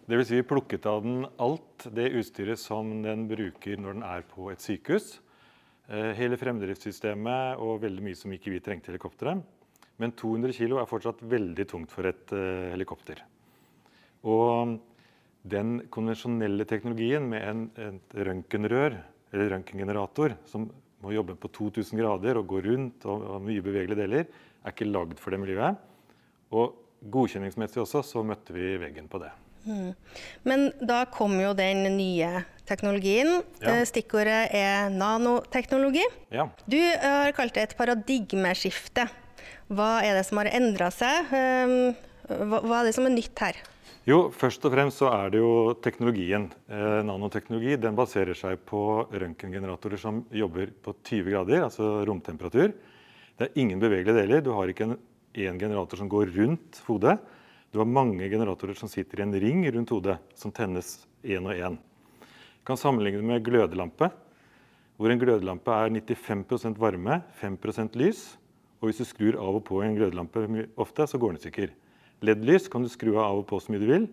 Dvs. 0.09 0.29
Si 0.29 0.39
vi 0.39 0.47
plukket 0.47 0.87
av 0.89 1.05
den 1.05 1.27
alt 1.37 1.85
det 1.93 2.15
utstyret 2.17 2.59
som 2.59 3.03
den 3.05 3.27
bruker 3.29 3.77
når 3.77 3.99
den 3.99 4.07
er 4.07 4.25
på 4.25 4.49
et 4.55 4.63
sykehus. 4.63 5.19
Hele 6.17 6.39
fremdriftssystemet 6.39 7.61
og 7.61 7.83
veldig 7.83 8.05
mye 8.07 8.17
som 8.17 8.33
ikke 8.33 8.55
vi 8.55 8.63
trengte 8.65 8.89
i 8.89 8.95
helikopteret. 8.95 9.43
Men 10.01 10.15
200 10.19 10.55
kg 10.57 10.79
er 10.81 10.89
fortsatt 10.89 11.21
veldig 11.29 11.67
tungt 11.69 11.93
for 11.93 12.09
et 12.09 12.33
uh, 12.35 12.71
helikopter. 12.73 13.21
Og 14.23 14.79
den 15.43 15.81
konvensjonelle 15.93 16.67
teknologien 16.71 17.27
med 17.29 17.43
en, 17.49 17.65
et 17.91 18.17
røntgenrør, 18.29 18.97
eller 19.33 19.51
røntgengenerator, 19.57 20.37
som 20.47 20.69
må 21.03 21.15
jobbe 21.17 21.35
på 21.41 21.51
2000 21.51 21.99
grader 21.99 22.39
og 22.39 22.49
gå 22.51 22.63
rundt 22.69 23.07
og, 23.11 23.25
ha 23.35 23.39
mye 23.43 23.65
bevegelige 23.65 24.05
deler, 24.05 24.29
er 24.63 24.75
ikke 24.75 24.91
lagd 24.91 25.19
for 25.21 25.35
det 25.35 25.41
miljøet. 25.43 25.81
Og 26.55 26.77
godkjenningsmessig 27.13 27.83
også 27.83 28.05
så 28.07 28.23
møtte 28.27 28.55
vi 28.55 28.77
veggen 28.79 29.09
på 29.11 29.19
det. 29.23 29.33
Mm. 29.67 29.91
Men 30.47 30.69
da 30.83 31.05
kom 31.11 31.35
jo 31.41 31.53
den 31.59 31.85
nye 31.97 32.45
teknologien. 32.69 33.41
Ja. 33.63 33.79
Eh, 33.79 33.83
Stikkordet 33.89 34.55
er 34.55 34.91
nanoteknologi. 34.95 36.05
Ja. 36.35 36.49
Du 36.67 36.79
har 36.79 37.35
kalt 37.37 37.57
det 37.59 37.67
et 37.69 37.77
paradigmeskifte. 37.79 39.09
Hva 39.73 40.03
er 40.05 40.19
det 40.19 40.27
som 40.29 40.41
har 40.43 40.51
endra 40.53 40.91
seg? 40.93 41.31
Um, 41.33 41.95
Hva 42.29 42.83
er 42.83 42.89
det 42.91 42.97
som 42.97 43.07
er 43.09 43.15
nytt 43.15 43.41
her? 43.41 43.57
Jo, 44.05 44.33
først 44.35 44.65
og 44.67 44.73
fremst 44.75 44.99
så 44.99 45.09
er 45.15 45.31
det 45.31 45.39
jo 45.39 45.73
teknologien. 45.79 46.49
Eh, 46.67 46.99
nanoteknologi 47.07 47.77
den 47.79 47.95
baserer 47.95 48.35
seg 48.35 48.59
på 48.67 48.81
røntgengeneratorer 49.07 50.01
som 50.03 50.25
jobber 50.35 50.73
på 50.83 50.97
20 51.07 51.31
grader, 51.31 51.63
altså 51.69 52.01
romtemperatur. 52.09 52.75
Det 53.39 53.47
er 53.47 53.63
ingen 53.63 53.79
bevegelige 53.81 54.17
deler. 54.19 54.43
Du 54.43 54.51
har 54.57 54.69
ikke 54.69 54.89
en 54.91 55.63
generator 55.63 56.03
som 56.03 56.11
går 56.11 56.35
rundt 56.35 56.83
hodet. 56.89 57.15
Du 57.73 57.79
har 57.79 57.89
mange 57.89 58.27
generatorer 58.29 58.77
som 58.77 58.91
sitter 58.91 59.23
i 59.23 59.27
en 59.29 59.39
ring 59.47 59.63
rundt 59.71 59.95
hodet, 59.95 60.19
som 60.35 60.53
tennes 60.53 61.07
én 61.23 61.47
og 61.47 61.55
én. 61.55 61.79
Du 61.79 62.67
kan 62.69 62.81
sammenligne 62.81 63.23
det 63.23 63.31
med 63.31 63.47
glødelampe, 63.47 64.11
hvor 64.99 65.15
en 65.15 65.23
glødelampe 65.23 65.79
er 65.79 65.95
95% 65.95 66.77
varme, 66.83 67.23
5% 67.41 67.97
lys. 68.03 68.33
Og 68.83 68.91
hvis 68.91 68.99
du 68.99 69.07
skrur 69.07 69.39
av 69.39 69.61
og 69.61 69.63
på 69.69 69.79
en 69.87 69.95
glødelampe 69.95 70.67
ofte, 70.83 71.07
så 71.07 71.19
går 71.23 71.33
den 71.33 71.39
i 71.39 71.45
stykker. 71.45 71.73
LED-lys 72.27 72.67
kan 72.71 72.83
du 72.83 72.91
skru 72.91 73.15
av 73.15 73.39
og 73.39 73.47
på 73.47 73.61
så 73.63 73.71
mye 73.71 73.83
du 73.83 73.87
vil, 73.87 74.09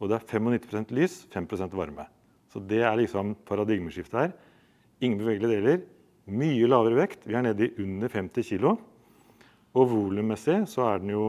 og 0.00 0.08
det 0.08 0.16
er 0.16 0.40
95% 0.40 0.94
lys, 0.96 1.20
5% 1.34 1.76
varme. 1.76 2.06
Så 2.48 2.62
det 2.64 2.80
er 2.86 2.96
liksom 2.96 3.34
paradigmeskiftet 3.48 4.16
her. 4.16 4.32
Ingen 5.04 5.20
bevegelige 5.20 5.58
deler, 5.58 5.82
mye 6.28 6.68
lavere 6.70 7.02
vekt. 7.02 7.26
Vi 7.28 7.36
er 7.36 7.44
nede 7.44 7.66
i 7.66 7.84
under 7.84 8.08
50 8.12 8.48
kg. 8.48 8.72
Og 9.76 9.90
volummessig 9.90 10.62
så 10.70 10.86
er 10.88 11.02
den 11.02 11.12
jo 11.12 11.26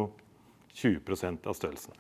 20% 0.79 1.49
av 1.49 1.57
størrelsen. 1.57 1.97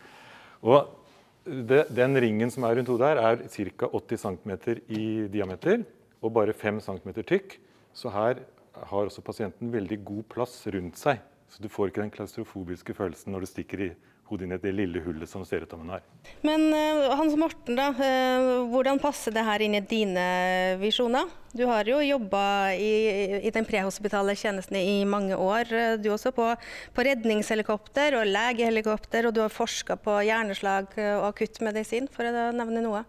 Og 0.63 0.95
det, 1.43 1.87
den 1.95 2.15
ringen 2.21 2.51
som 2.53 2.63
er 2.67 2.77
rundt 2.77 2.91
hodet 2.91 3.11
her, 3.11 3.19
er 3.19 3.43
ca. 3.49 3.89
80 3.91 4.23
cm 4.23 4.55
i 4.95 5.03
diameter 5.31 5.83
og 6.21 6.33
bare 6.35 6.55
5 6.55 6.79
cm 6.85 7.11
tykk. 7.23 7.57
Så 7.95 8.11
her 8.13 8.43
har 8.87 9.09
også 9.09 9.23
pasienten 9.25 9.71
veldig 9.73 9.99
god 10.07 10.23
plass 10.31 10.61
rundt 10.71 10.99
seg. 10.99 11.19
Så 11.49 11.63
du 11.63 11.69
får 11.71 11.89
ikke 11.89 12.03
den 12.03 12.13
klaustrofobiske 12.13 12.93
følelsen 12.93 13.33
når 13.33 13.45
du 13.45 13.49
stikker 13.49 13.81
i 13.87 13.89
hodet 14.29 14.45
inn 14.45 14.53
i 14.53 14.59
det 14.61 14.71
lille 14.75 15.01
hullet 15.01 15.29
som 15.29 15.41
ser 15.47 15.63
ut 15.65 15.71
som 15.73 15.81
en 15.81 15.95
har. 15.95 16.03
Men 16.45 16.67
eh, 16.75 17.07
Hans 17.17 17.33
Morten, 17.39 17.77
da, 17.79 17.89
eh, 18.05 18.49
hvordan 18.69 19.01
passer 19.01 19.33
det 19.33 19.41
her 19.47 19.63
inn 19.65 19.77
i 19.77 19.81
dine 19.81 20.25
visjoner? 20.81 21.29
Du 21.49 21.63
har 21.65 21.87
jo 21.89 21.97
jobba 22.05 22.43
i, 22.77 22.91
i 23.41 23.53
den 23.53 23.65
prehospitale 23.65 24.35
tjenesten 24.37 24.77
i 24.77 25.01
mange 25.09 25.37
år. 25.37 25.73
Du 25.97 26.09
Du 26.09 26.13
også 26.13 26.31
på, 26.33 26.45
på 26.93 27.03
redningshelikopter 27.05 28.15
og 28.17 28.29
legehelikopter, 28.29 29.27
og 29.27 29.33
du 29.33 29.41
har 29.41 29.53
forska 29.53 29.97
på 30.01 30.21
hjerneslag 30.25 30.93
eh, 30.97 31.15
og 31.17 31.31
akuttmedisin, 31.33 32.09
for 32.13 32.29
å 32.29 32.51
nevne 32.53 32.85
noe. 32.85 33.03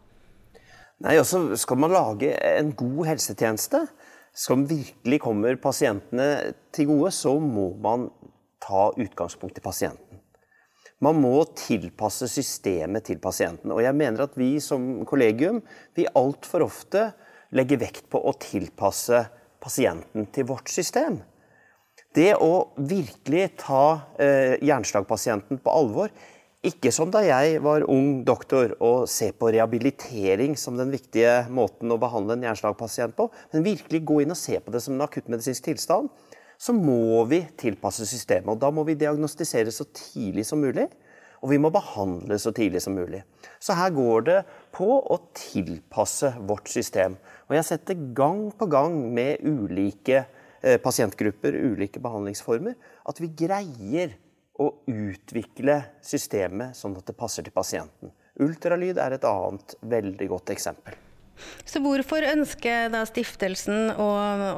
Nei, 1.00 1.16
altså 1.16 1.56
Skal 1.56 1.78
man 1.80 1.94
lage 1.94 2.34
en 2.44 2.74
god 2.76 3.06
helsetjeneste 3.08 3.86
som 4.36 4.62
virkelig 4.68 5.20
kommer 5.22 5.58
pasientene 5.60 6.54
til 6.74 6.90
gode, 6.92 7.10
så 7.14 7.34
må 7.42 7.72
man 7.82 8.08
ta 8.62 8.90
utgangspunkt 8.94 9.58
i 9.58 9.64
pasienten. 9.64 10.20
Man 11.00 11.16
må 11.16 11.32
tilpasse 11.56 12.28
systemet 12.28 13.06
til 13.08 13.20
pasienten. 13.22 13.72
Og 13.72 13.80
jeg 13.82 13.96
mener 13.96 14.26
at 14.26 14.36
vi 14.36 14.58
som 14.60 15.00
kollegium 15.08 15.62
vi 15.96 16.04
altfor 16.18 16.66
ofte 16.66 17.06
legger 17.56 17.80
vekt 17.80 18.10
på 18.12 18.20
å 18.20 18.34
tilpasse 18.36 19.24
pasienten 19.60 20.28
til 20.34 20.46
vårt 20.50 20.68
system. 20.72 21.18
Det 22.16 22.34
å 22.42 22.72
virkelig 22.76 23.46
ta 23.62 23.84
eh, 24.20 24.58
jernslagpasienten 24.66 25.60
på 25.62 25.72
alvor, 25.72 26.12
ikke 26.60 26.90
som 26.92 27.08
da 27.08 27.22
jeg 27.24 27.60
var 27.64 27.86
ung 27.88 28.20
doktor 28.28 28.74
og 28.84 29.06
se 29.08 29.30
på 29.32 29.48
rehabilitering 29.54 30.58
som 30.60 30.76
den 30.76 30.90
viktige 30.92 31.46
måten 31.48 31.92
å 31.92 31.96
behandle 32.00 32.36
en 32.36 32.44
hjerneslagpasient 32.44 33.16
på, 33.16 33.30
men 33.54 33.64
virkelig 33.64 34.02
gå 34.04 34.18
inn 34.20 34.34
og 34.34 34.40
se 34.40 34.58
på 34.60 34.74
det 34.74 34.82
som 34.84 34.96
en 34.96 35.06
akuttmedisinsk 35.06 35.70
tilstand, 35.70 36.10
så 36.60 36.76
må 36.76 37.24
vi 37.30 37.40
tilpasse 37.56 38.04
systemet. 38.04 38.52
Og 38.52 38.60
da 38.60 38.68
må 38.68 38.84
vi 38.84 38.98
diagnostisere 39.00 39.72
så 39.72 39.88
tidlig 39.96 40.44
som 40.50 40.60
mulig, 40.60 40.84
og 41.40 41.48
vi 41.54 41.56
må 41.62 41.70
behandle 41.72 42.36
så 42.36 42.52
tidlig 42.52 42.82
som 42.84 42.92
mulig. 42.98 43.22
Så 43.56 43.72
her 43.78 43.94
går 43.96 44.26
det 44.28 44.38
på 44.76 44.88
å 45.00 45.16
tilpasse 45.32 46.34
vårt 46.44 46.68
system. 46.68 47.16
Og 47.48 47.56
jeg 47.56 47.62
har 47.62 47.70
sett 47.70 47.88
det 47.88 48.12
gang 48.12 48.50
på 48.52 48.68
gang 48.68 49.00
med 49.16 49.40
ulike 49.40 50.26
eh, 50.60 50.76
pasientgrupper, 50.84 51.56
ulike 51.56 52.04
behandlingsformer, 52.04 52.76
at 53.08 53.24
vi 53.24 53.32
greier 53.32 54.12
å 54.60 54.70
utvikle 54.90 55.80
systemet 56.04 56.76
sånn 56.76 56.98
at 56.98 57.08
det 57.08 57.16
passer 57.16 57.46
til 57.46 57.54
pasienten. 57.54 58.12
Ultralyd 58.40 59.00
er 59.00 59.16
et 59.16 59.24
annet 59.26 59.74
veldig 59.80 60.28
godt 60.30 60.52
eksempel. 60.54 60.96
Så 61.64 61.80
hvorfor 61.80 62.24
ønsker 62.28 62.90
da 62.92 63.00
stiftelsen 63.08 63.94
å, 63.96 64.08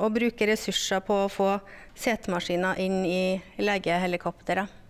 å 0.02 0.08
bruke 0.10 0.48
ressurser 0.50 1.02
på 1.06 1.24
å 1.24 1.30
få 1.30 1.50
setemaskiner 1.94 2.80
inn 2.82 3.04
i 3.06 3.22
legehelikopteret? 3.62 4.80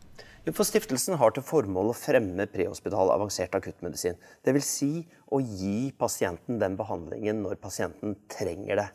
Jo, 0.43 0.51
For 0.57 0.67
Stiftelsen 0.67 1.15
har 1.21 1.35
til 1.37 1.45
formål 1.47 1.93
å 1.93 1.95
fremme 1.95 2.49
prehospital 2.51 3.13
avansert 3.15 3.53
akuttmedisin. 3.55 4.17
Dvs. 4.43 4.71
Si 4.73 5.05
å 5.31 5.39
gi 5.39 5.93
pasienten 5.95 6.59
den 6.59 6.75
behandlingen 6.81 7.45
når 7.45 7.61
pasienten 7.63 8.17
trenger 8.33 8.81
det. 8.81 8.89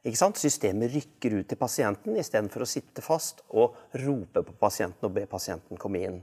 Systemet 0.00 0.94
rykker 0.94 1.34
ut 1.40 1.48
til 1.48 1.58
pasienten 1.60 2.16
istedenfor 2.16 2.64
å 2.64 2.68
sitte 2.68 3.02
fast 3.04 3.42
og 3.50 3.76
rope 4.00 4.42
på 4.42 4.54
pasienten 4.56 5.04
og 5.04 5.12
be 5.12 5.26
pasienten 5.28 5.76
komme 5.76 6.00
inn. 6.00 6.20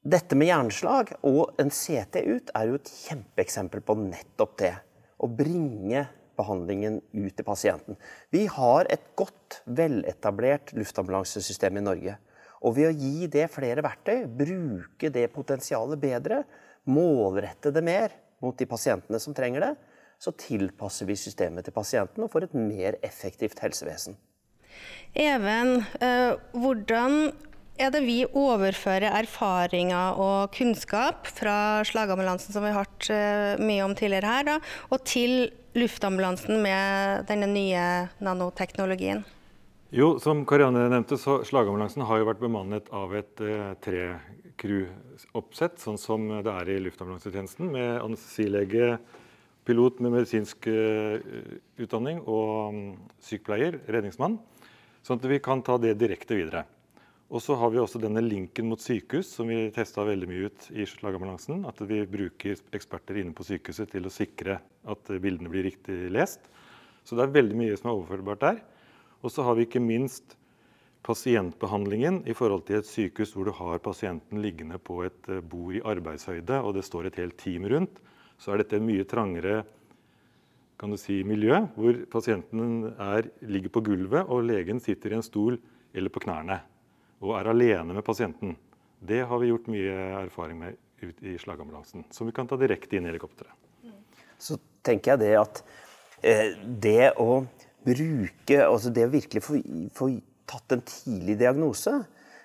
Dette 0.00 0.36
med 0.38 0.48
hjerneslag 0.48 1.10
og 1.26 1.58
en 1.60 1.68
CT 1.68 2.22
ut 2.24 2.52
er 2.56 2.70
jo 2.70 2.78
et 2.78 2.88
kjempeeksempel 2.88 3.82
på 3.84 3.98
nettopp 4.00 4.54
det. 4.62 4.72
Å 5.18 5.26
bringe 5.28 6.06
behandlingen 6.38 7.00
ut 7.12 7.34
til 7.36 7.44
pasienten. 7.44 7.98
Vi 8.30 8.46
har 8.46 8.88
et 8.88 9.10
godt, 9.18 9.60
veletablert 9.66 10.72
luftambulansesystem 10.78 11.80
i 11.80 11.84
Norge. 11.84 12.16
Og 12.64 12.78
ved 12.78 12.88
å 12.88 12.96
gi 12.96 13.28
det 13.28 13.48
flere 13.52 13.84
verktøy, 13.84 14.24
bruke 14.24 15.10
det 15.12 15.26
potensialet 15.34 16.00
bedre, 16.00 16.40
målrette 16.88 17.74
det 17.74 17.84
mer 17.84 18.14
mot 18.40 18.56
de 18.56 18.66
pasientene 18.70 19.20
som 19.20 19.34
trenger 19.36 19.66
det, 19.66 19.74
så 20.18 20.32
tilpasser 20.34 21.08
vi 21.08 21.16
systemet 21.18 21.66
til 21.66 21.74
pasienten 21.76 22.24
og 22.24 22.32
får 22.32 22.48
et 22.48 22.56
mer 22.58 22.98
effektivt 23.06 23.60
helsevesen. 23.62 24.18
Even, 25.14 25.84
eh, 26.00 26.34
hvordan 26.52 27.32
er 27.78 27.92
det 27.94 28.02
vi 28.02 28.18
overfører 28.26 29.14
erfaringer 29.20 30.18
og 30.18 30.52
kunnskap 30.54 31.26
fra 31.30 31.84
slagambulansen, 31.86 32.52
som 32.52 32.64
vi 32.66 32.72
har 32.74 32.84
hørt 32.84 33.10
eh, 33.14 33.54
mye 33.62 33.84
om 33.86 33.94
tidligere 33.94 34.26
her, 34.26 34.46
da, 34.48 34.58
og 34.90 35.04
til 35.06 35.50
luftambulansen 35.78 36.58
med 36.62 37.26
denne 37.30 37.46
nye 37.50 38.08
nanoteknologien? 38.24 39.24
Jo, 39.94 40.18
som 40.20 40.42
Karianne 40.44 40.88
nevnte, 40.92 41.16
så 41.16 41.38
slagambulansen 41.48 42.04
har 42.04 42.18
jo 42.20 42.26
vært 42.28 42.42
bemannet 42.42 42.90
av 42.92 43.14
et 43.16 43.40
eh, 43.40 43.70
tre-crew-oppsett, 43.86 45.78
sånn 45.80 45.96
som 46.02 46.28
det 46.44 46.52
er 46.52 46.74
i 46.74 46.82
luftambulansetjenesten, 46.84 47.70
med 47.72 48.02
anestesilege, 48.02 48.98
pilot 49.68 50.00
med 50.00 50.14
medisinsk 50.16 50.66
eh, 50.72 51.20
utdanning 51.76 52.22
og 52.24 52.72
mm, 52.72 52.88
sykepleier, 53.28 53.78
redningsmann, 53.92 54.38
sånn 55.04 55.20
at 55.20 55.28
vi 55.28 55.40
kan 55.44 55.60
ta 55.64 55.76
det 55.82 55.98
direkte 56.00 56.38
videre. 56.38 56.64
Og 57.28 57.42
så 57.44 57.58
har 57.60 57.68
vi 57.74 57.80
også 57.82 58.00
denne 58.00 58.22
linken 58.24 58.70
mot 58.70 58.80
sykehus, 58.80 59.28
som 59.36 59.50
vi 59.52 59.66
testa 59.74 60.06
veldig 60.08 60.28
mye 60.30 60.48
ut 60.48 60.68
i 60.72 60.86
slagambulansen. 60.88 61.66
At 61.68 61.82
vi 61.84 62.00
bruker 62.08 62.56
eksperter 62.72 63.20
inne 63.20 63.36
på 63.36 63.44
sykehuset 63.44 63.92
til 63.92 64.08
å 64.08 64.12
sikre 64.12 64.56
at 64.88 65.12
bildene 65.20 65.52
blir 65.52 65.66
riktig 65.68 66.06
lest. 66.14 66.48
Så 67.04 67.18
det 67.18 67.26
er 67.26 67.34
veldig 67.36 67.58
mye 67.60 67.76
som 67.76 67.90
er 67.90 67.98
overførbart 67.98 68.44
der. 68.46 68.62
Og 69.20 69.34
så 69.34 69.44
har 69.44 69.58
vi 69.58 69.68
ikke 69.68 69.84
minst 69.84 70.38
pasientbehandlingen 71.04 72.22
i 72.28 72.34
forhold 72.36 72.64
til 72.68 72.80
et 72.80 72.88
sykehus 72.88 73.34
hvor 73.36 73.48
du 73.48 73.54
har 73.60 73.84
pasienten 73.84 74.40
liggende 74.42 74.80
på 74.80 75.02
et 75.06 75.28
eh, 75.28 75.44
bord 75.44 75.76
i 75.76 75.84
arbeidshøyde, 75.84 76.62
og 76.64 76.74
det 76.76 76.84
står 76.88 77.08
et 77.08 77.20
helt 77.20 77.36
team 77.40 77.68
rundt. 77.68 78.00
Så 78.38 78.54
er 78.54 78.62
dette 78.62 78.78
en 78.78 78.86
mye 78.86 79.06
trangere 79.08 79.62
kan 80.78 80.92
du 80.94 80.96
si, 81.00 81.24
miljø, 81.26 81.56
hvor 81.74 81.96
pasienten 82.12 82.92
er, 83.02 83.26
ligger 83.42 83.72
på 83.74 83.82
gulvet, 83.88 84.28
og 84.30 84.44
legen 84.46 84.78
sitter 84.78 85.10
i 85.10 85.18
en 85.18 85.26
stol 85.26 85.58
eller 85.90 86.12
på 86.14 86.22
knærne 86.22 86.60
og 87.18 87.34
er 87.38 87.50
alene 87.50 87.96
med 87.96 88.04
pasienten. 88.06 88.54
Det 88.98 89.24
har 89.26 89.40
vi 89.42 89.50
gjort 89.50 89.70
mye 89.70 89.94
erfaring 90.24 90.58
med 90.60 90.76
ut 91.02 91.22
i 91.22 91.36
slagambulansen, 91.38 92.04
som 92.10 92.26
vi 92.26 92.34
kan 92.34 92.48
ta 92.50 92.58
direkte 92.58 92.98
inn 92.98 93.06
i 93.06 93.10
helikopteret. 93.12 93.54
så 94.38 94.54
tenker 94.86 95.12
jeg 95.12 95.20
det 95.24 95.32
at 95.38 95.60
eh, 96.22 96.54
det 96.62 97.12
å 97.18 97.44
bruke 97.82 98.56
Altså 98.66 98.90
det 98.90 99.06
å 99.06 99.10
virkelig 99.10 99.40
få, 99.42 99.58
få 99.94 100.08
tatt 100.46 100.74
en 100.74 100.82
tidlig 100.86 101.38
diagnose, 101.40 101.92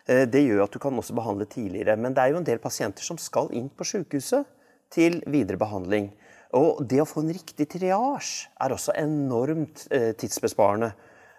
eh, 0.06 0.23
det 0.29 0.43
gjør 0.45 0.63
at 0.65 0.73
du 0.73 0.79
kan 0.79 0.97
også 0.97 1.15
behandle 1.17 1.45
tidligere. 1.49 1.97
Men 1.97 2.13
det 2.13 2.21
er 2.21 2.34
jo 2.34 2.39
en 2.39 2.47
del 2.47 2.62
pasienter 2.63 3.03
som 3.03 3.17
skal 3.21 3.49
inn 3.53 3.69
på 3.69 3.86
sykehuset 3.86 4.45
til 4.93 5.19
videre 5.29 5.60
behandling. 5.62 6.12
Og 6.58 6.84
det 6.86 7.01
å 7.01 7.08
få 7.10 7.23
en 7.23 7.34
riktig 7.34 7.65
triasje 7.73 8.51
er 8.62 8.75
også 8.75 8.93
enormt 8.99 9.88
eh, 9.89 10.12
tidsbesparende. 10.17 10.93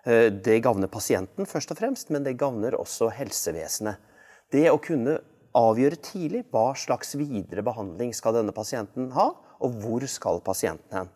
Eh, 0.04 0.30
Det 0.34 0.58
gagner 0.64 0.90
pasienten 0.90 1.46
først 1.46 1.70
og 1.70 1.78
fremst, 1.78 2.10
men 2.10 2.26
det 2.26 2.36
gagner 2.40 2.74
også 2.78 3.12
helsevesenet. 3.14 4.02
Det 4.50 4.66
å 4.70 4.80
kunne 4.82 5.20
avgjøre 5.54 6.02
tidlig 6.02 6.44
hva 6.50 6.72
slags 6.74 7.14
videre 7.14 7.62
behandling 7.62 8.10
skal 8.14 8.34
denne 8.40 8.54
pasienten 8.54 9.12
ha, 9.14 9.30
og 9.62 9.76
hvor 9.82 10.04
skal 10.10 10.42
pasienten 10.44 10.98
hen. 10.98 11.12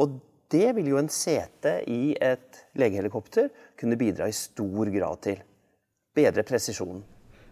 Og 0.00 0.18
det 0.50 0.72
vil 0.76 0.88
jo 0.92 1.00
en 1.00 1.10
sete 1.12 1.78
i 1.90 2.14
et 2.16 2.64
legehelikopter 2.78 3.50
kunne 3.80 3.98
bidra 4.00 4.28
i 4.28 4.36
stor 4.36 4.88
grad 4.94 5.20
til. 5.26 5.42
Bedre 6.14 6.44
presisjonen. 6.46 7.02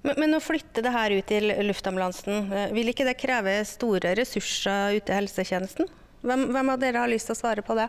Men, 0.03 0.19
men, 0.19 0.35
å 0.35 0.43
flytte 0.43 0.83
det 0.83 0.91
her 0.91 1.15
ut 1.15 1.29
til 1.31 1.53
luftambulansen, 1.69 2.49
eh, 2.51 2.73
vil 2.75 2.91
ikke 2.91 3.07
det 3.07 3.15
kreve 3.21 3.55
store 3.69 4.17
ressurser 4.19 4.97
ute 4.99 5.13
i 5.15 5.19
helsetjenesten? 5.21 5.87
Hvem, 6.27 6.49
hvem, 6.55 6.71
av 6.75 6.81
dere 6.83 7.05
har 7.05 7.11
lyst 7.11 7.31
til 7.31 7.37
å 7.37 7.39
svare 7.39 7.63
på 7.67 7.77
det? 7.79 7.87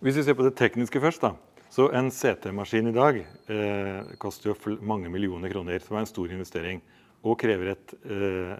Hvis 0.00 0.16
vi 0.16 0.24
ser 0.24 0.36
på 0.38 0.46
det 0.46 0.54
tekniske 0.56 1.02
først, 1.02 1.26
da. 1.26 1.34
Så 1.70 1.90
en 1.94 2.08
CT-maskin 2.10 2.88
i 2.90 2.94
dag 2.96 3.20
eh, 3.20 4.14
koster 4.18 4.50
jo 4.50 4.78
mange 4.80 5.12
millioner 5.12 5.52
kroner, 5.52 5.84
som 5.84 5.98
er 5.98 6.06
en 6.06 6.08
stor 6.10 6.32
investering. 6.32 6.80
Og 7.20 7.36
krever 7.38 7.74
et 7.74 7.92
eh, 8.00 8.56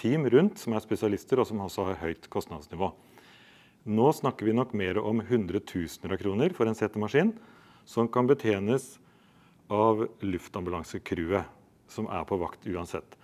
team 0.00 0.26
rundt 0.34 0.58
som 0.58 0.74
er 0.74 0.82
spesialister, 0.82 1.38
og 1.38 1.46
som 1.46 1.62
også 1.62 1.86
har 1.92 2.02
høyt 2.02 2.26
kostnadsnivå. 2.32 2.90
Nå 3.86 4.10
snakker 4.18 4.50
vi 4.50 4.56
nok 4.58 4.74
mer 4.76 4.98
om 5.00 5.22
hundretusener 5.30 6.18
av 6.18 6.20
kroner 6.20 6.58
for 6.58 6.68
en 6.68 6.76
CT-maskin, 6.76 7.32
som 7.88 8.10
kan 8.10 8.26
betjenes 8.28 8.96
av 9.70 10.04
luftambulansekrewet 10.26 11.59
som 11.92 12.08
er 12.10 12.26
på 12.28 12.38
vakt 12.40 12.66
uansett. 12.70 13.16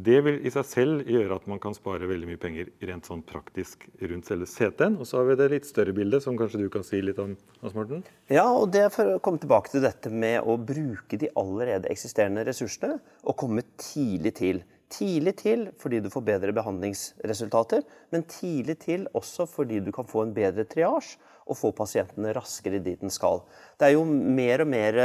Det 0.00 0.20
vil 0.22 0.38
i 0.46 0.50
seg 0.54 0.64
selv 0.64 1.08
gjøre 1.10 1.36
at 1.40 1.46
man 1.50 1.58
kan 1.60 1.74
spare 1.76 2.06
veldig 2.08 2.28
mye 2.28 2.40
penger 2.40 2.68
rent 2.88 3.08
sånn 3.08 3.24
praktisk 3.26 3.82
rundt 3.98 4.28
selve 4.30 4.46
CT-en. 4.48 4.96
Og 5.02 5.08
så 5.08 5.18
har 5.18 5.26
vi 5.28 5.36
det 5.40 5.48
litt 5.52 5.66
større 5.68 5.92
bildet, 5.96 6.22
som 6.24 6.38
kanskje 6.38 6.62
du 6.62 6.68
kan 6.72 6.86
si 6.86 7.02
litt 7.02 7.18
om, 7.20 7.34
Hans 7.60 7.74
Morten? 7.76 8.04
Ja, 8.30 8.46
og 8.48 8.70
det 8.72 8.84
er 8.86 8.94
for 8.94 9.16
å 9.16 9.20
komme 9.24 9.42
tilbake 9.42 9.72
til 9.72 9.84
dette 9.84 10.12
med 10.12 10.46
å 10.46 10.56
bruke 10.56 11.18
de 11.20 11.32
allerede 11.38 11.90
eksisterende 11.90 12.46
ressursene 12.46 13.00
og 13.26 13.36
komme 13.42 13.66
tidlig 13.82 14.36
til. 14.38 14.62
Tidlig 14.90 15.36
til 15.42 15.66
fordi 15.78 16.00
du 16.02 16.08
får 16.10 16.24
bedre 16.26 16.54
behandlingsresultater, 16.54 17.84
men 18.14 18.24
tidlig 18.30 18.78
til 18.86 19.04
også 19.18 19.46
fordi 19.50 19.82
du 19.84 19.92
kan 19.94 20.08
få 20.08 20.24
en 20.24 20.32
bedre 20.34 20.64
triasje 20.70 21.18
og 21.50 21.58
få 21.58 21.74
pasientene 21.74 22.32
raskere 22.36 22.80
dit 22.82 23.00
den 23.02 23.12
skal. 23.12 23.42
Det 23.78 23.90
er 23.90 23.96
jo 23.98 24.06
mer 24.06 24.62
og 24.64 24.70
mer 24.70 25.02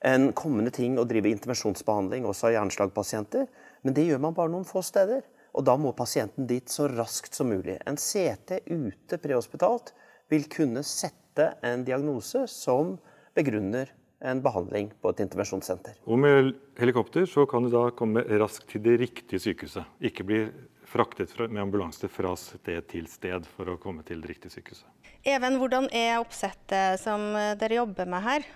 en 0.00 0.30
kommende 0.32 0.72
ting 0.72 0.96
å 0.98 1.04
drive 1.08 1.30
intervensjonsbehandling 1.30 2.26
også 2.28 2.48
av 2.48 2.56
hjerneslagpasienter. 2.56 3.46
Men 3.84 3.96
det 3.96 4.06
gjør 4.08 4.22
man 4.24 4.36
bare 4.36 4.52
noen 4.52 4.68
få 4.68 4.82
steder. 4.84 5.24
Og 5.56 5.66
da 5.66 5.74
må 5.80 5.92
pasienten 5.96 6.46
dit 6.46 6.68
så 6.70 6.86
raskt 6.88 7.34
som 7.34 7.50
mulig. 7.50 7.76
En 7.88 7.98
CT 7.98 8.62
ute 8.70 9.18
prehospitalt 9.20 9.92
vil 10.30 10.46
kunne 10.52 10.84
sette 10.86 11.52
en 11.66 11.82
diagnose 11.84 12.44
som 12.50 12.94
begrunner 13.34 13.90
en 14.20 14.42
behandling 14.44 14.90
på 15.00 15.10
et 15.10 15.22
intervensjonssenter. 15.24 15.96
Og 16.04 16.20
med 16.20 16.52
helikopter 16.78 17.24
så 17.28 17.46
kan 17.48 17.64
du 17.64 17.70
da 17.72 17.88
komme 17.96 18.22
raskt 18.40 18.68
til 18.70 18.84
det 18.84 18.98
riktige 19.00 19.40
sykehuset. 19.42 19.88
Ikke 20.04 20.26
bli 20.28 20.44
fraktet 20.90 21.32
med 21.46 21.62
ambulanse 21.62 22.08
fra 22.10 22.34
sted 22.38 22.84
til 22.90 23.08
sted 23.10 23.46
for 23.56 23.72
å 23.72 23.78
komme 23.80 24.04
til 24.06 24.22
det 24.22 24.34
riktige 24.34 24.54
sykehuset. 24.58 24.86
Even, 25.24 25.58
hvordan 25.60 25.88
er 25.92 26.20
oppsettet 26.20 27.00
som 27.02 27.32
dere 27.60 27.80
jobber 27.80 28.08
med 28.08 28.24
her? 28.24 28.46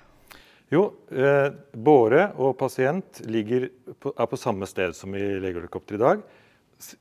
Jo, 0.75 0.89
eh, 1.13 1.53
båre 1.77 2.33
og 2.41 2.57
pasient 2.59 3.21
på, 3.23 4.11
er 4.11 4.27
på 4.27 4.39
samme 4.41 4.67
sted 4.67 4.95
som 4.97 5.13
i 5.15 5.23
legehelikopteret 5.23 6.01
i 6.01 6.03
dag. 6.03 6.23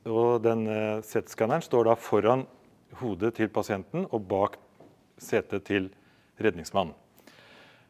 Og 0.06 0.42
den 0.44 0.66
eh, 0.70 1.00
CT-skanneren 1.02 1.64
står 1.64 1.88
da 1.88 1.96
foran 1.98 2.44
hodet 3.00 3.32
til 3.40 3.48
pasienten 3.50 4.04
og 4.12 4.28
bak 4.30 4.58
setet 5.18 5.64
til 5.66 5.88
redningsmannen. 6.38 6.94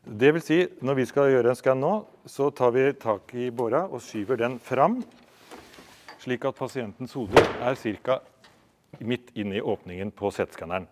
Det 0.05 0.31
vil 0.37 0.45
si, 0.45 0.59
når 0.85 0.99
vi 0.99 1.07
skal 1.09 1.33
gjøre 1.33 1.53
en 1.53 1.59
skann 1.59 1.81
nå, 1.81 1.93
så 2.29 2.51
tar 2.53 2.73
vi 2.77 2.87
tak 3.01 3.35
i 3.37 3.51
båra 3.53 3.87
og 3.89 4.03
skyver 4.05 4.41
den 4.41 4.59
fram, 4.61 4.99
slik 6.21 6.45
at 6.49 6.57
pasientens 6.57 7.17
hode 7.17 7.41
er 7.41 7.77
ca. 8.05 8.21
midt 9.01 9.33
inne 9.35 9.59
i 9.59 9.65
åpningen 9.65 10.13
på 10.13 10.31
CT-skanneren. 10.31 10.87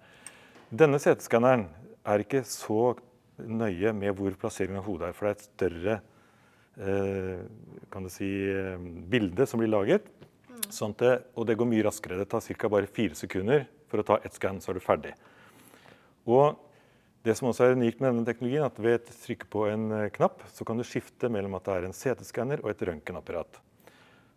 Denne 0.69 1.01
CT-skanneren 1.01 1.67
er 2.05 2.25
ikke 2.25 2.43
så 2.49 2.97
nøye 3.49 3.93
med 3.97 4.17
hvor 4.19 4.35
plasseringen 4.41 4.81
av 4.81 4.89
hodet 4.89 5.11
er. 5.11 5.17
For 5.17 5.29
det 5.29 5.33
er 5.33 5.39
et 5.39 5.47
større 5.49 5.99
eh, 6.77 7.45
kan 7.93 8.07
du 8.07 8.11
si, 8.13 8.31
eh, 8.51 8.77
bilde 9.13 9.47
som 9.49 9.63
blir 9.63 9.73
laget. 9.73 10.09
Sånn 10.73 10.95
det, 11.01 11.19
og 11.37 11.47
det 11.49 11.59
går 11.61 11.69
mye 11.69 11.85
raskere. 11.85 12.19
Det 12.21 12.29
tar 12.33 12.45
ca. 12.55 12.69
bare 12.73 12.91
fire 12.91 13.19
sekunder 13.19 13.67
for 13.91 14.01
å 14.01 14.07
ta 14.09 14.21
ett 14.25 14.37
skann, 14.39 14.61
så 14.63 14.73
er 14.73 14.79
du 14.79 14.85
ferdig. 14.85 15.13
Og 16.25 16.57
det 17.23 17.37
som 17.39 17.51
også 17.51 17.67
er 17.67 17.77
unikt 17.79 18.01
med 18.01 18.11
denne 18.11 18.27
teknologien, 18.27 18.65
at 18.67 18.79
ved 18.83 18.97
å 18.99 19.19
trykke 19.25 19.51
på 19.53 19.67
en 19.71 19.91
eh, 19.95 20.09
knapp, 20.15 20.43
så 20.55 20.67
kan 20.67 20.81
du 20.81 20.87
skifte 20.87 21.31
mellom 21.31 21.59
at 21.59 21.69
det 21.69 21.77
er 21.77 21.89
en 21.89 21.97
CT-skanner 21.97 22.65
og 22.65 22.73
et 22.73 22.87
røntgenapparat. 22.89 23.61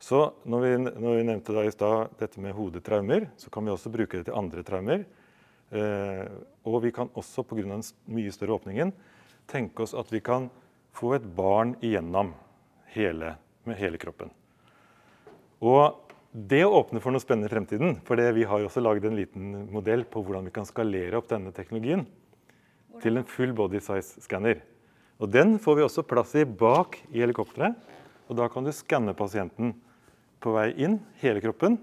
Så 0.02 0.20
når 0.46 0.66
vi, 0.66 0.72
når 0.84 1.16
vi 1.18 1.28
nevnte 1.30 1.56
da 1.56 1.64
i 1.66 1.72
stad 1.74 2.18
dette 2.20 2.42
med 2.44 2.54
hodetraumer, 2.54 3.30
så 3.40 3.50
kan 3.54 3.66
vi 3.66 3.74
også 3.74 3.94
bruke 3.94 4.20
det 4.20 4.28
til 4.28 4.38
andre 4.38 4.62
traumer. 4.68 5.06
Eh, 5.76 6.28
og 6.64 6.80
vi 6.86 6.94
kan 6.96 7.10
også 7.18 7.44
pga. 7.44 7.66
den 7.68 7.84
mye 8.08 8.32
større 8.32 8.56
åpningen 8.56 8.94
tenke 9.50 9.84
oss 9.84 9.94
at 9.94 10.12
vi 10.14 10.22
kan 10.24 10.50
få 10.96 11.16
et 11.18 11.26
barn 11.36 11.76
igjennom 11.84 12.32
hele, 12.96 13.36
med 13.66 13.78
hele 13.78 14.00
kroppen. 14.00 14.32
Og 15.60 16.14
det 16.32 16.64
åpner 16.66 17.04
for 17.04 17.12
noe 17.12 17.24
spennende 17.24 17.50
i 17.50 17.54
fremtiden. 17.54 18.00
For 18.08 18.16
vi 18.16 18.48
har 18.48 18.60
jo 18.60 18.70
også 18.70 18.84
laget 18.84 19.06
en 19.08 19.20
liten 19.20 19.68
modell 19.72 20.06
på 20.08 20.24
hvordan 20.24 20.48
vi 20.48 20.56
kan 20.56 20.68
skalere 20.68 21.20
opp 21.20 21.30
denne 21.30 21.52
teknologien 21.56 22.06
til 23.04 23.20
en 23.20 23.28
full 23.28 23.54
body 23.56 23.82
size 23.84 24.24
scanner. 24.24 24.64
Og 25.20 25.32
Den 25.32 25.60
får 25.60 25.76
vi 25.76 25.86
også 25.86 26.08
plass 26.08 26.36
i 26.36 26.46
bak 26.46 26.98
i 27.12 27.22
helikopteret. 27.24 27.76
Og 28.28 28.36
Da 28.36 28.48
kan 28.50 28.64
du 28.64 28.72
skanne 28.72 29.14
pasienten 29.14 29.76
på 30.40 30.56
vei 30.56 30.72
inn, 30.80 31.00
hele 31.22 31.44
kroppen. 31.44 31.78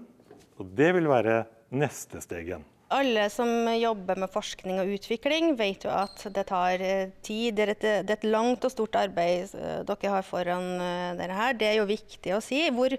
Og 0.57 0.69
det 0.75 0.93
vil 0.97 1.09
være 1.09 1.45
neste 1.73 2.21
steg 2.21 2.49
igjen 2.49 2.72
alle 2.93 3.25
som 3.33 3.49
jobber 3.73 4.19
med 4.21 4.31
forskning 4.31 4.79
og 4.81 4.93
utvikling, 4.95 5.53
vet 5.59 5.85
jo 5.87 5.91
at 5.93 6.25
det 6.35 6.45
tar 6.49 6.83
eh, 6.83 7.11
tid. 7.25 7.57
Det 7.57 7.65
er 7.65 7.73
et, 7.73 7.85
det 8.07 8.15
er 8.15 8.19
et 8.19 8.29
langt 8.29 8.65
og 8.65 8.73
stort 8.73 8.97
arbeid 8.99 9.53
eh, 9.57 9.81
dere 9.87 10.13
har 10.13 10.27
foran 10.27 10.69
eh, 10.77 11.09
dere 11.19 11.37
her. 11.37 11.57
Det 11.57 11.69
er 11.69 11.79
jo 11.81 11.89
viktig 11.89 12.35
å 12.35 12.41
si. 12.43 12.63
Hvor 12.73 12.95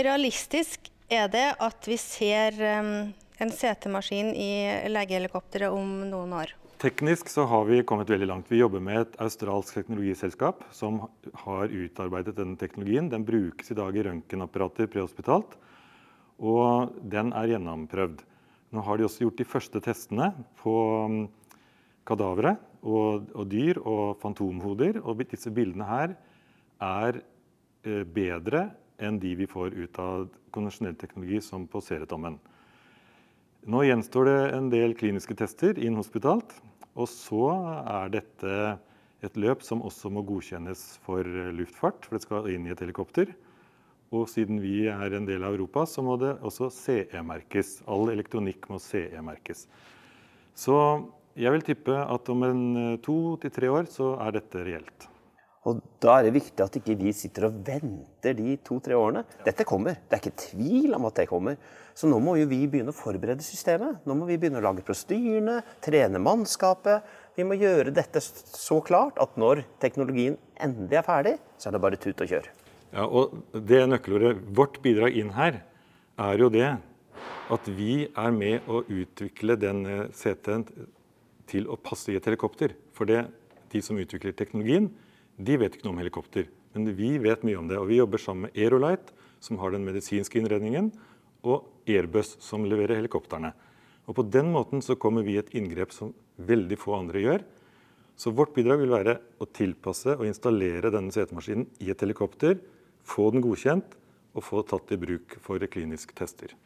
realistisk 0.00 0.90
er 1.12 1.28
det 1.32 1.46
at 1.62 1.88
vi 1.88 2.00
ser 2.00 2.56
en 2.64 3.50
CT-maskin 3.52 4.32
i 4.32 4.52
legehelikopteret 4.88 5.74
om 5.74 6.04
noen 6.08 6.32
år? 6.40 6.54
Teknisk 6.80 7.30
så 7.32 7.46
har 7.48 7.64
vi 7.68 7.84
kommet 7.86 8.10
veldig 8.10 8.26
langt. 8.28 8.50
Vi 8.50 8.58
jobber 8.58 8.82
med 8.82 8.98
et 9.00 9.14
australsk 9.22 9.76
teknologiselskap 9.76 10.64
som 10.74 11.04
har 11.44 11.72
utarbeidet 11.72 12.34
denne 12.36 12.58
teknologien. 12.60 13.08
Den 13.12 13.24
brukes 13.24 13.70
i 13.70 13.76
dag 13.78 13.96
i 13.96 14.04
røntgenapparater 14.04 14.90
prehospitalt, 14.92 15.54
og 16.44 16.96
den 17.00 17.32
er 17.36 17.54
gjennomprøvd. 17.54 18.24
Nå 18.74 18.82
har 18.82 18.98
de 18.98 19.06
også 19.06 19.22
gjort 19.22 19.38
de 19.38 19.46
første 19.46 19.80
testene 19.82 20.32
på 20.58 20.74
um, 21.06 21.18
kadavere 22.08 22.56
og, 22.82 23.28
og, 23.30 23.44
dyr 23.46 23.78
og 23.80 24.16
fantomhoder. 24.22 24.98
Og 25.04 25.22
disse 25.30 25.52
bildene 25.54 25.86
her 25.86 26.16
er 26.82 27.20
eh, 27.86 28.02
bedre 28.02 28.66
enn 28.98 29.20
de 29.22 29.34
vi 29.38 29.46
får 29.50 29.76
ut 29.78 30.00
av 30.02 30.26
konvensjonell 30.54 30.98
teknologi 30.98 31.40
som 31.42 31.68
på 31.70 31.82
Ceretommen. 31.82 32.40
Nå 33.64 33.80
gjenstår 33.86 34.28
det 34.28 34.40
en 34.58 34.66
del 34.72 34.92
kliniske 34.98 35.36
tester 35.38 35.78
inhospitalt. 35.80 36.52
Og 36.94 37.08
så 37.10 37.46
er 37.90 38.12
dette 38.12 38.58
et 39.24 39.38
løp 39.40 39.62
som 39.66 39.82
også 39.86 40.10
må 40.12 40.22
godkjennes 40.26 40.82
for 41.06 41.26
luftfart, 41.56 42.04
for 42.04 42.18
det 42.18 42.26
skal 42.26 42.50
inn 42.52 42.66
i 42.68 42.74
et 42.74 42.82
helikopter. 42.82 43.32
Og 44.14 44.28
siden 44.30 44.60
vi 44.62 44.84
er 44.90 45.16
en 45.16 45.26
del 45.26 45.42
av 45.42 45.56
Europa, 45.56 45.82
så 45.90 46.04
må 46.04 46.14
det 46.20 46.36
også 46.46 46.70
CE-merkes. 46.70 47.80
All 47.90 48.12
elektronikk 48.12 48.68
må 48.70 48.78
CE-merkes. 48.82 49.66
Så 50.54 50.76
jeg 51.34 51.50
vil 51.50 51.66
tippe 51.66 51.96
at 51.98 52.30
om 52.30 52.46
en 52.46 52.62
eh, 52.78 53.00
to 53.02 53.34
til 53.42 53.50
tre 53.50 53.72
år 53.74 53.90
så 53.90 54.12
er 54.22 54.36
dette 54.36 54.62
reelt. 54.62 55.08
Og 55.64 55.80
Da 56.04 56.18
er 56.18 56.26
det 56.26 56.34
viktig 56.34 56.60
at 56.60 56.74
ikke 56.76 56.94
vi 57.00 57.10
sitter 57.16 57.46
og 57.48 57.56
venter 57.64 58.34
de 58.36 58.58
to-tre 58.60 58.94
årene. 59.00 59.22
Dette 59.46 59.64
kommer. 59.64 59.96
Det 59.96 60.18
er 60.18 60.20
ikke 60.20 60.42
tvil 60.42 60.92
om 60.98 61.06
at 61.08 61.16
det 61.16 61.24
kommer. 61.30 61.56
Så 61.96 62.10
nå 62.10 62.18
må 62.20 62.36
jo 62.36 62.48
vi 62.50 62.60
begynne 62.68 62.92
å 62.92 62.96
forberede 62.96 63.42
systemet. 63.42 64.02
Nå 64.04 64.18
må 64.18 64.28
vi 64.28 64.36
begynne 64.36 64.60
å 64.60 64.66
lage 64.66 64.84
prostyrene, 64.84 65.62
trene 65.82 66.20
mannskapet. 66.20 67.08
Vi 67.38 67.48
må 67.48 67.56
gjøre 67.56 67.94
dette 67.96 68.20
så 68.20 68.82
klart 68.84 69.16
at 69.24 69.40
når 69.40 69.64
teknologien 69.82 70.36
endelig 70.60 71.00
er 71.00 71.08
ferdig, 71.08 71.34
så 71.56 71.70
er 71.70 71.78
det 71.78 71.82
bare 71.86 72.02
tut 72.02 72.20
og 72.20 72.34
kjør. 72.34 72.52
Ja, 72.94 73.08
og 73.10 73.34
det 73.50 73.80
nøkkelordet, 73.90 74.36
Vårt 74.54 74.78
bidrag 74.84 75.16
inn 75.18 75.32
her 75.34 75.64
er 76.20 76.38
jo 76.38 76.50
det 76.52 76.68
at 77.52 77.66
vi 77.76 78.04
er 78.06 78.34
med 78.34 78.68
å 78.70 78.84
utvikle 78.86 79.56
den 79.58 79.82
CT-en 80.14 80.62
til 81.50 81.66
å 81.66 81.76
passe 81.76 82.12
i 82.12 82.18
et 82.18 82.28
helikopter. 82.28 82.76
For 82.94 83.10
det, 83.10 83.24
de 83.74 83.82
som 83.82 83.98
utvikler 83.98 84.36
teknologien, 84.38 84.86
de 85.36 85.56
vet 85.58 85.74
ikke 85.74 85.88
noe 85.88 85.96
om 85.96 86.02
helikopter. 86.04 86.46
Men 86.74 86.94
vi 86.94 87.16
vet 87.22 87.42
mye 87.46 87.58
om 87.58 87.66
det. 87.68 87.80
Og 87.82 87.90
vi 87.90 87.98
jobber 87.98 88.22
sammen 88.22 88.46
med 88.46 88.56
Aerolite, 88.62 89.10
som 89.42 89.58
har 89.60 89.74
den 89.74 89.84
medisinske 89.84 90.38
innredningen, 90.38 90.92
og 91.44 91.66
Airbus, 91.90 92.36
som 92.40 92.64
leverer 92.64 93.02
helikoptrene. 93.02 93.50
Og 94.06 94.16
På 94.16 94.22
den 94.22 94.52
måten 94.54 94.80
så 94.84 94.96
kommer 94.96 95.26
vi 95.26 95.34
i 95.34 95.42
et 95.42 95.50
inngrep 95.56 95.92
som 95.92 96.14
veldig 96.38 96.78
få 96.78 96.94
andre 96.96 97.20
gjør. 97.24 97.44
Så 98.16 98.30
vårt 98.30 98.54
bidrag 98.54 98.80
vil 98.84 98.94
være 98.94 99.18
å 99.42 99.50
tilpasse 99.50 100.14
og 100.14 100.26
installere 100.28 100.92
denne 100.94 101.10
CT-maskinen 101.10 101.66
i 101.82 101.90
et 101.90 102.06
helikopter 102.06 102.60
få 103.04 103.30
den 103.34 103.44
godkjent 103.44 103.96
og 104.34 104.44
få 104.44 104.64
tatt 104.66 104.92
i 104.94 104.98
bruk 104.98 105.38
for 105.44 105.62
kliniske 105.70 106.16
tester. 106.16 106.56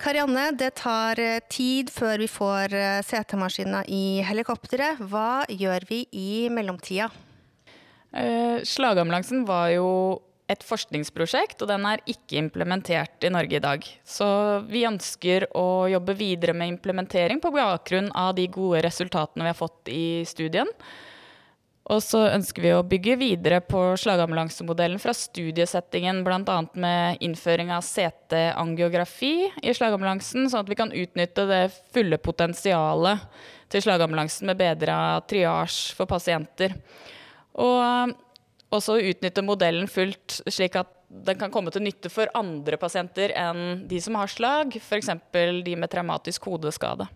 Karianne, 0.00 0.46
det 0.56 0.70
tar 0.80 1.20
eh, 1.20 1.42
tid 1.52 1.90
før 1.92 2.22
vi 2.22 2.26
får 2.30 2.72
eh, 2.72 3.02
CT-maskiner 3.04 3.84
i 3.92 4.22
helikopteret. 4.24 5.02
Hva 5.12 5.44
gjør 5.52 5.84
vi 5.90 6.06
i 6.16 6.48
mellomtida? 6.48 7.10
Eh, 8.16 8.64
slagambulansen 8.64 9.44
var 9.46 9.68
jo 9.74 9.90
et 10.50 10.64
forskningsprosjekt, 10.66 11.60
og 11.62 11.70
den 11.70 11.84
er 11.86 12.02
ikke 12.10 12.40
implementert 12.40 13.22
i 13.26 13.30
Norge 13.32 13.58
i 13.58 13.62
dag. 13.62 13.84
Så 14.04 14.26
vi 14.70 14.86
ønsker 14.88 15.46
å 15.56 15.86
jobbe 15.92 16.16
videre 16.18 16.56
med 16.56 16.74
implementering 16.74 17.42
på 17.42 17.52
bakgrunn 17.54 18.10
av 18.18 18.34
de 18.38 18.48
gode 18.50 18.82
resultatene 18.86 19.46
vi 19.46 19.52
har 19.52 19.60
fått 19.60 19.92
i 19.94 20.26
studien. 20.26 20.68
Og 21.90 21.98
så 22.04 22.20
ønsker 22.30 22.62
vi 22.62 22.72
å 22.74 22.84
bygge 22.86 23.16
videre 23.18 23.58
på 23.66 23.80
slagambulansemodellen 23.98 25.00
fra 25.02 25.14
studiesettingen, 25.16 26.22
bl.a. 26.26 26.58
med 26.78 27.22
innføring 27.24 27.72
av 27.74 27.82
CT-angiografi 27.86 29.48
i 29.62 29.74
slagambulansen, 29.74 30.46
sånn 30.50 30.62
at 30.62 30.70
vi 30.70 30.78
kan 30.78 30.94
utnytte 30.94 31.48
det 31.50 31.64
fulle 31.94 32.20
potensialet 32.22 33.26
til 33.70 33.86
slagambulansen 33.86 34.50
med 34.50 34.60
bedra 34.60 34.98
triasje 35.30 35.96
for 35.98 36.10
pasienter. 36.10 36.76
Og 37.58 38.14
også 38.70 38.98
utnytte 39.02 39.44
modellen 39.44 39.88
fullt, 39.90 40.40
slik 40.46 40.78
at 40.78 40.90
den 41.10 41.38
kan 41.40 41.50
komme 41.50 41.72
til 41.74 41.82
nytte 41.82 42.10
for 42.12 42.30
andre 42.38 42.78
pasienter 42.78 43.34
enn 43.34 43.86
de 43.90 43.98
som 44.02 44.18
har 44.18 44.30
slag, 44.30 44.76
f.eks. 44.78 45.10
de 45.34 45.74
med 45.76 45.90
traumatisk 45.90 46.46
hodeskade. 46.46 47.08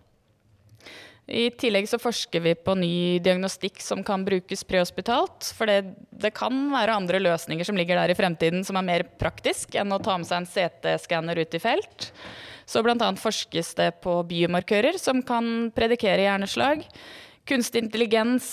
I 1.25 1.47
tillegg 1.57 1.87
så 1.89 1.97
forsker 1.97 2.43
vi 2.43 2.51
på 2.53 2.75
ny 2.77 3.17
diagnostikk 3.23 3.79
som 3.81 4.03
kan 4.05 4.21
brukes 4.27 4.61
prehospitalt. 4.67 5.47
For 5.57 5.65
det, 5.65 5.95
det, 6.13 6.35
kan 6.37 6.67
være 6.69 6.99
andre 6.99 7.21
løsninger 7.23 7.65
som 7.65 7.79
ligger 7.79 7.97
der 7.97 8.13
i 8.13 8.17
fremtiden 8.17 8.61
som 8.67 8.77
er 8.77 8.85
mer 8.85 9.05
praktisk 9.17 9.73
enn 9.79 9.95
å 9.95 10.01
ta 10.05 10.19
med 10.19 10.29
seg 10.29 10.43
en 10.43 10.51
CT-skanner 10.51 11.41
ut 11.41 11.57
i 11.57 11.63
felt. 11.63 12.11
Så 12.69 12.83
bl.a. 12.85 13.09
forskes 13.17 13.73
det 13.79 13.89
på 14.05 14.19
biomarkører 14.29 14.99
som 15.01 15.23
kan 15.25 15.71
predikere 15.73 16.27
hjerneslag. 16.27 16.85
Kunstig 17.45 17.83
intelligens 17.83 18.47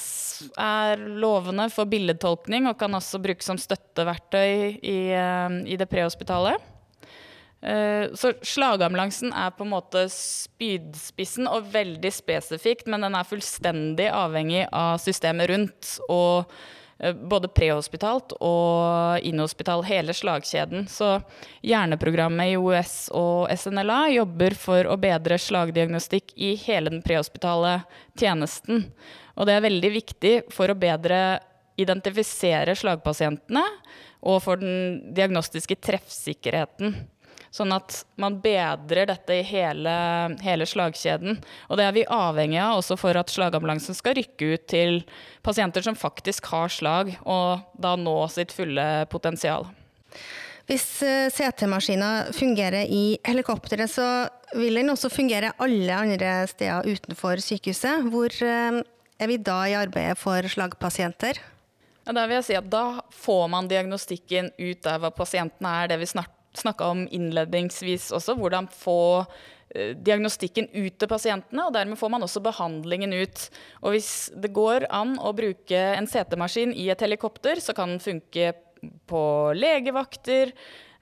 er 0.60 1.00
lovende 1.00 1.68
for 1.72 1.88
billedtolkning 1.88 2.66
og 2.68 2.76
kan 2.80 2.92
også 2.98 3.20
brukes 3.22 3.46
som 3.48 3.60
støtteverktøy 3.60 4.78
i, 4.82 4.98
eh, 5.16 5.54
i 5.72 5.78
det 5.80 5.88
prehospitale. 5.88 6.58
Eh, 7.62 8.10
så 8.18 8.32
slagambulansen 8.42 9.32
er 9.32 9.52
på 9.54 9.64
en 9.64 9.70
måte 9.70 10.04
spydspissen 10.10 11.46
og 11.46 11.70
veldig 11.72 12.10
spesifikt, 12.12 12.88
men 12.90 13.06
den 13.06 13.14
er 13.14 13.28
fullstendig 13.28 14.08
avhengig 14.10 14.66
av 14.74 14.98
systemet 15.00 15.48
rundt. 15.52 15.92
Og 16.10 16.50
både 17.10 17.50
prehospitalt 17.50 18.34
og 18.38 19.24
inhospital, 19.26 19.82
hele 19.86 20.14
slagkjeden. 20.14 20.86
Så 20.90 21.16
hjerneprogrammet 21.66 22.52
i 22.52 22.58
OUS 22.60 23.08
og 23.16 23.50
SNLA 23.50 24.04
jobber 24.14 24.54
for 24.58 24.86
å 24.86 24.98
bedre 25.00 25.38
slagdiagnostikk 25.40 26.34
i 26.36 26.54
hele 26.62 26.92
den 26.94 27.02
prehospitale 27.02 27.80
tjenesten. 28.18 28.86
Og 29.34 29.48
det 29.48 29.56
er 29.56 29.66
veldig 29.66 29.92
viktig 29.96 30.34
for 30.54 30.70
å 30.70 30.78
bedre 30.78 31.40
identifisere 31.80 32.76
slagpasientene 32.78 33.64
og 34.28 34.38
for 34.44 34.60
den 34.60 35.14
diagnostiske 35.16 35.78
treffsikkerheten. 35.82 36.94
Sånn 37.52 37.74
at 37.76 37.98
man 38.16 38.38
bedrer 38.40 39.10
dette 39.10 39.34
i 39.36 39.44
hele, 39.44 39.92
hele, 40.40 40.64
slagkjeden. 40.68 41.36
Og 41.68 41.76
det 41.76 41.84
er 41.84 41.96
vi 41.98 42.06
avhengig 42.08 42.56
av 42.64 42.78
også 42.78 42.96
for 42.96 43.18
at 43.20 43.32
slagambulansen 43.32 43.96
skal 43.98 44.16
rykke 44.16 44.54
ut 44.54 44.64
til 44.72 45.02
pasienter 45.44 45.84
som 45.84 45.98
faktisk 45.98 46.48
har 46.48 46.72
slag, 46.72 47.12
og 47.28 47.60
da 47.76 47.92
nå 48.00 48.16
sitt 48.32 48.56
fulle 48.56 48.86
potensial. 49.12 49.68
Hvis 50.70 50.86
eh, 51.04 51.28
CT-maskiner 51.28 52.32
fungerer 52.32 52.88
i 52.88 53.18
helikopteret, 53.26 53.90
så 53.90 54.08
vil 54.56 54.78
den 54.80 54.92
også 54.92 55.10
fungere 55.12 55.52
alle 55.60 56.02
andre 56.06 56.34
steder 56.48 56.88
utenfor 56.88 57.42
sykehuset. 57.42 58.08
Hvor 58.12 58.32
eh, 58.32 58.82
er 59.20 59.28
vi 59.28 59.40
da 59.42 59.58
i 59.68 59.76
arbeidet 59.76 60.16
for 60.20 60.48
slagpasienter? 60.48 61.40
Ja, 62.02 62.14
da 62.14 62.24
vil 62.26 62.40
jeg 62.40 62.48
si 62.48 62.56
at 62.58 62.70
da 62.70 63.02
får 63.14 63.50
man 63.52 63.68
diagnostikken 63.70 64.54
ut 64.56 64.86
der 64.86 65.02
hvor 65.02 65.12
pasientene 65.14 65.82
er, 65.82 65.92
det 65.92 66.00
vi 66.00 66.08
snart 66.14 66.32
snakka 66.58 66.90
om 66.92 67.06
innledningsvis 67.10 68.10
også, 68.14 68.36
hvordan 68.38 68.68
få 68.72 69.24
eh, 69.74 69.94
diagnostikken 69.96 70.68
ut 70.72 70.98
til 70.98 71.10
pasientene, 71.10 71.66
og 71.66 71.74
dermed 71.76 72.00
får 72.00 72.12
man 72.12 72.26
også 72.26 72.42
behandlingen 72.44 73.14
ut. 73.16 73.48
Og 73.82 73.96
hvis 73.96 74.12
det 74.36 74.52
går 74.54 74.88
an 74.92 75.16
å 75.20 75.34
bruke 75.36 75.82
en 75.96 76.08
CT-maskin 76.08 76.74
i 76.76 76.88
et 76.92 77.04
helikopter, 77.04 77.62
så 77.62 77.76
kan 77.76 77.94
den 77.94 78.04
funke 78.04 78.52
på 79.08 79.24
legevakter, 79.56 80.52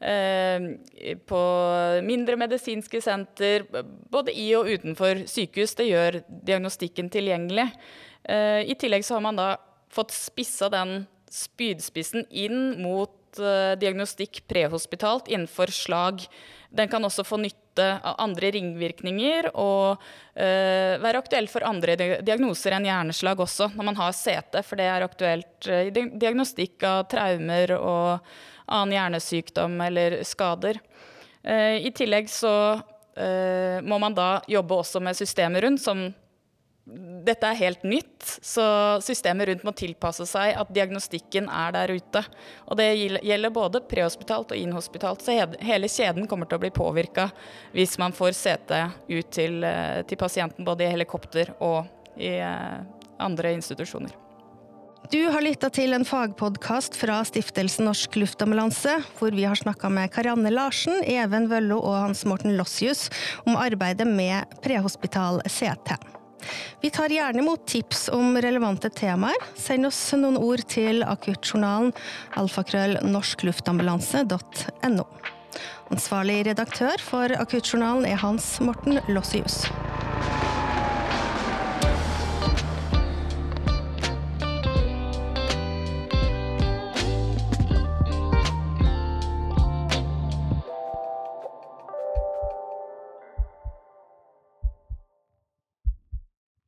eh, 0.00 0.68
på 1.26 1.42
mindre 2.06 2.36
medisinske 2.40 3.00
senter, 3.02 3.66
både 4.10 4.34
i 4.36 4.50
og 4.58 4.68
utenfor 4.68 5.24
sykehus. 5.30 5.76
Det 5.78 5.88
gjør 5.88 6.22
diagnostikken 6.28 7.10
tilgjengelig. 7.10 7.70
Eh, 8.24 8.70
I 8.70 8.76
tillegg 8.78 9.04
så 9.04 9.16
har 9.16 9.24
man 9.24 9.40
da 9.40 9.56
fått 9.90 10.12
spissa 10.14 10.68
den 10.70 11.06
spydspissen 11.30 12.26
inn 12.30 12.82
mot 12.82 13.10
uh, 13.38 13.76
diagnostikk 13.78 14.42
prehospitalt 14.50 15.30
innenfor 15.30 15.70
slag. 15.74 16.24
Den 16.70 16.90
kan 16.90 17.04
også 17.04 17.24
få 17.26 17.38
nytte 17.42 17.86
av 18.02 18.18
andre 18.20 18.50
ringvirkninger 18.56 19.50
og 19.54 20.00
uh, 20.00 20.94
være 21.02 21.22
aktuell 21.22 21.48
for 21.50 21.66
andre 21.66 21.96
diagnoser 21.98 22.76
enn 22.76 22.88
hjerneslag 22.88 23.40
også, 23.46 23.70
når 23.76 23.88
man 23.90 24.00
har 24.00 24.16
CT, 24.16 24.62
for 24.66 24.80
det 24.80 24.88
er 24.90 25.06
aktuelt 25.06 25.70
uh, 25.70 25.82
i 25.88 25.92
diagnostikk 25.94 26.86
av 26.88 27.04
traumer 27.12 27.76
og 27.78 28.32
annen 28.70 28.96
hjernesykdom 28.96 29.80
eller 29.82 30.20
skader. 30.26 30.78
I 31.42 31.90
tillegg 31.96 32.28
så 32.30 32.52
må 33.82 33.96
man 33.98 34.14
da 34.14 34.42
jobbe 34.46 34.76
også 34.76 35.00
med 35.02 35.16
systemet 35.18 35.64
rundt, 35.64 35.80
som 35.82 36.04
dette 37.24 37.46
er 37.46 37.58
helt 37.58 37.82
nytt, 37.86 38.24
så 38.42 38.64
systemet 39.04 39.48
rundt 39.48 39.66
må 39.66 39.72
tilpasse 39.76 40.26
seg 40.28 40.56
at 40.58 40.70
diagnostikken 40.74 41.50
er 41.52 41.74
der 41.76 41.92
ute. 41.94 42.22
Og 42.66 42.78
det 42.80 42.88
gjelder 42.96 43.54
både 43.54 43.82
prehospitalt 43.90 44.54
og 44.54 44.60
inhospitalt, 44.60 45.22
så 45.24 45.36
hele 45.64 45.90
kjeden 45.90 46.28
kommer 46.30 46.50
til 46.50 46.58
å 46.58 46.64
bli 46.64 46.72
påvirka 46.74 47.28
hvis 47.74 47.98
man 48.02 48.14
får 48.16 48.34
CT 48.38 48.72
ut 49.10 49.30
til, 49.34 49.62
eh, 49.64 50.00
til, 50.02 50.18
pasienten 50.20 50.66
både 50.66 50.86
i 50.86 50.90
helikopter 50.94 51.54
og 51.60 51.86
i 52.18 52.34
eh, 52.40 52.80
andre 53.20 53.54
institusjoner. 53.58 54.16
Du 55.10 55.24
har 55.32 55.42
lytta 55.42 55.70
til 55.74 55.94
en 55.96 56.04
fagpodkast 56.06 56.94
fra 56.94 57.16
Stiftelsen 57.26 57.88
Norsk 57.88 58.14
Luftambulanse, 58.20 59.00
hvor 59.18 59.34
vi 59.34 59.46
har 59.48 59.58
snakka 59.58 59.90
med 59.90 60.12
Karianne 60.14 60.52
Larsen, 60.54 61.00
Even 61.02 61.48
Vøllo 61.50 61.80
og 61.80 61.98
Hans 62.04 62.22
Morten 62.28 62.54
Lossius 62.58 63.08
om 63.42 63.58
arbeidet 63.58 64.06
med 64.06 64.60
prehospital 64.62 65.42
CT. 65.50 66.19
Vi 66.80 66.90
tar 66.94 67.12
gjerne 67.12 67.42
imot 67.42 67.66
tips 67.68 68.08
om 68.14 68.38
relevante 68.40 68.90
temaer. 68.90 69.36
Send 69.58 69.88
oss 69.88 70.00
noen 70.18 70.38
ord 70.40 70.62
til 70.70 71.04
akuttjournalen 71.06 71.92
alfakrøll 72.40 72.98
norskluftambulanse.no. 73.06 75.06
Ansvarlig 75.90 76.44
redaktør 76.46 77.02
for 77.02 77.32
Akuttjournalen 77.34 78.06
er 78.06 78.20
Hans 78.22 78.52
Morten 78.62 79.00
Lossius. 79.10 79.64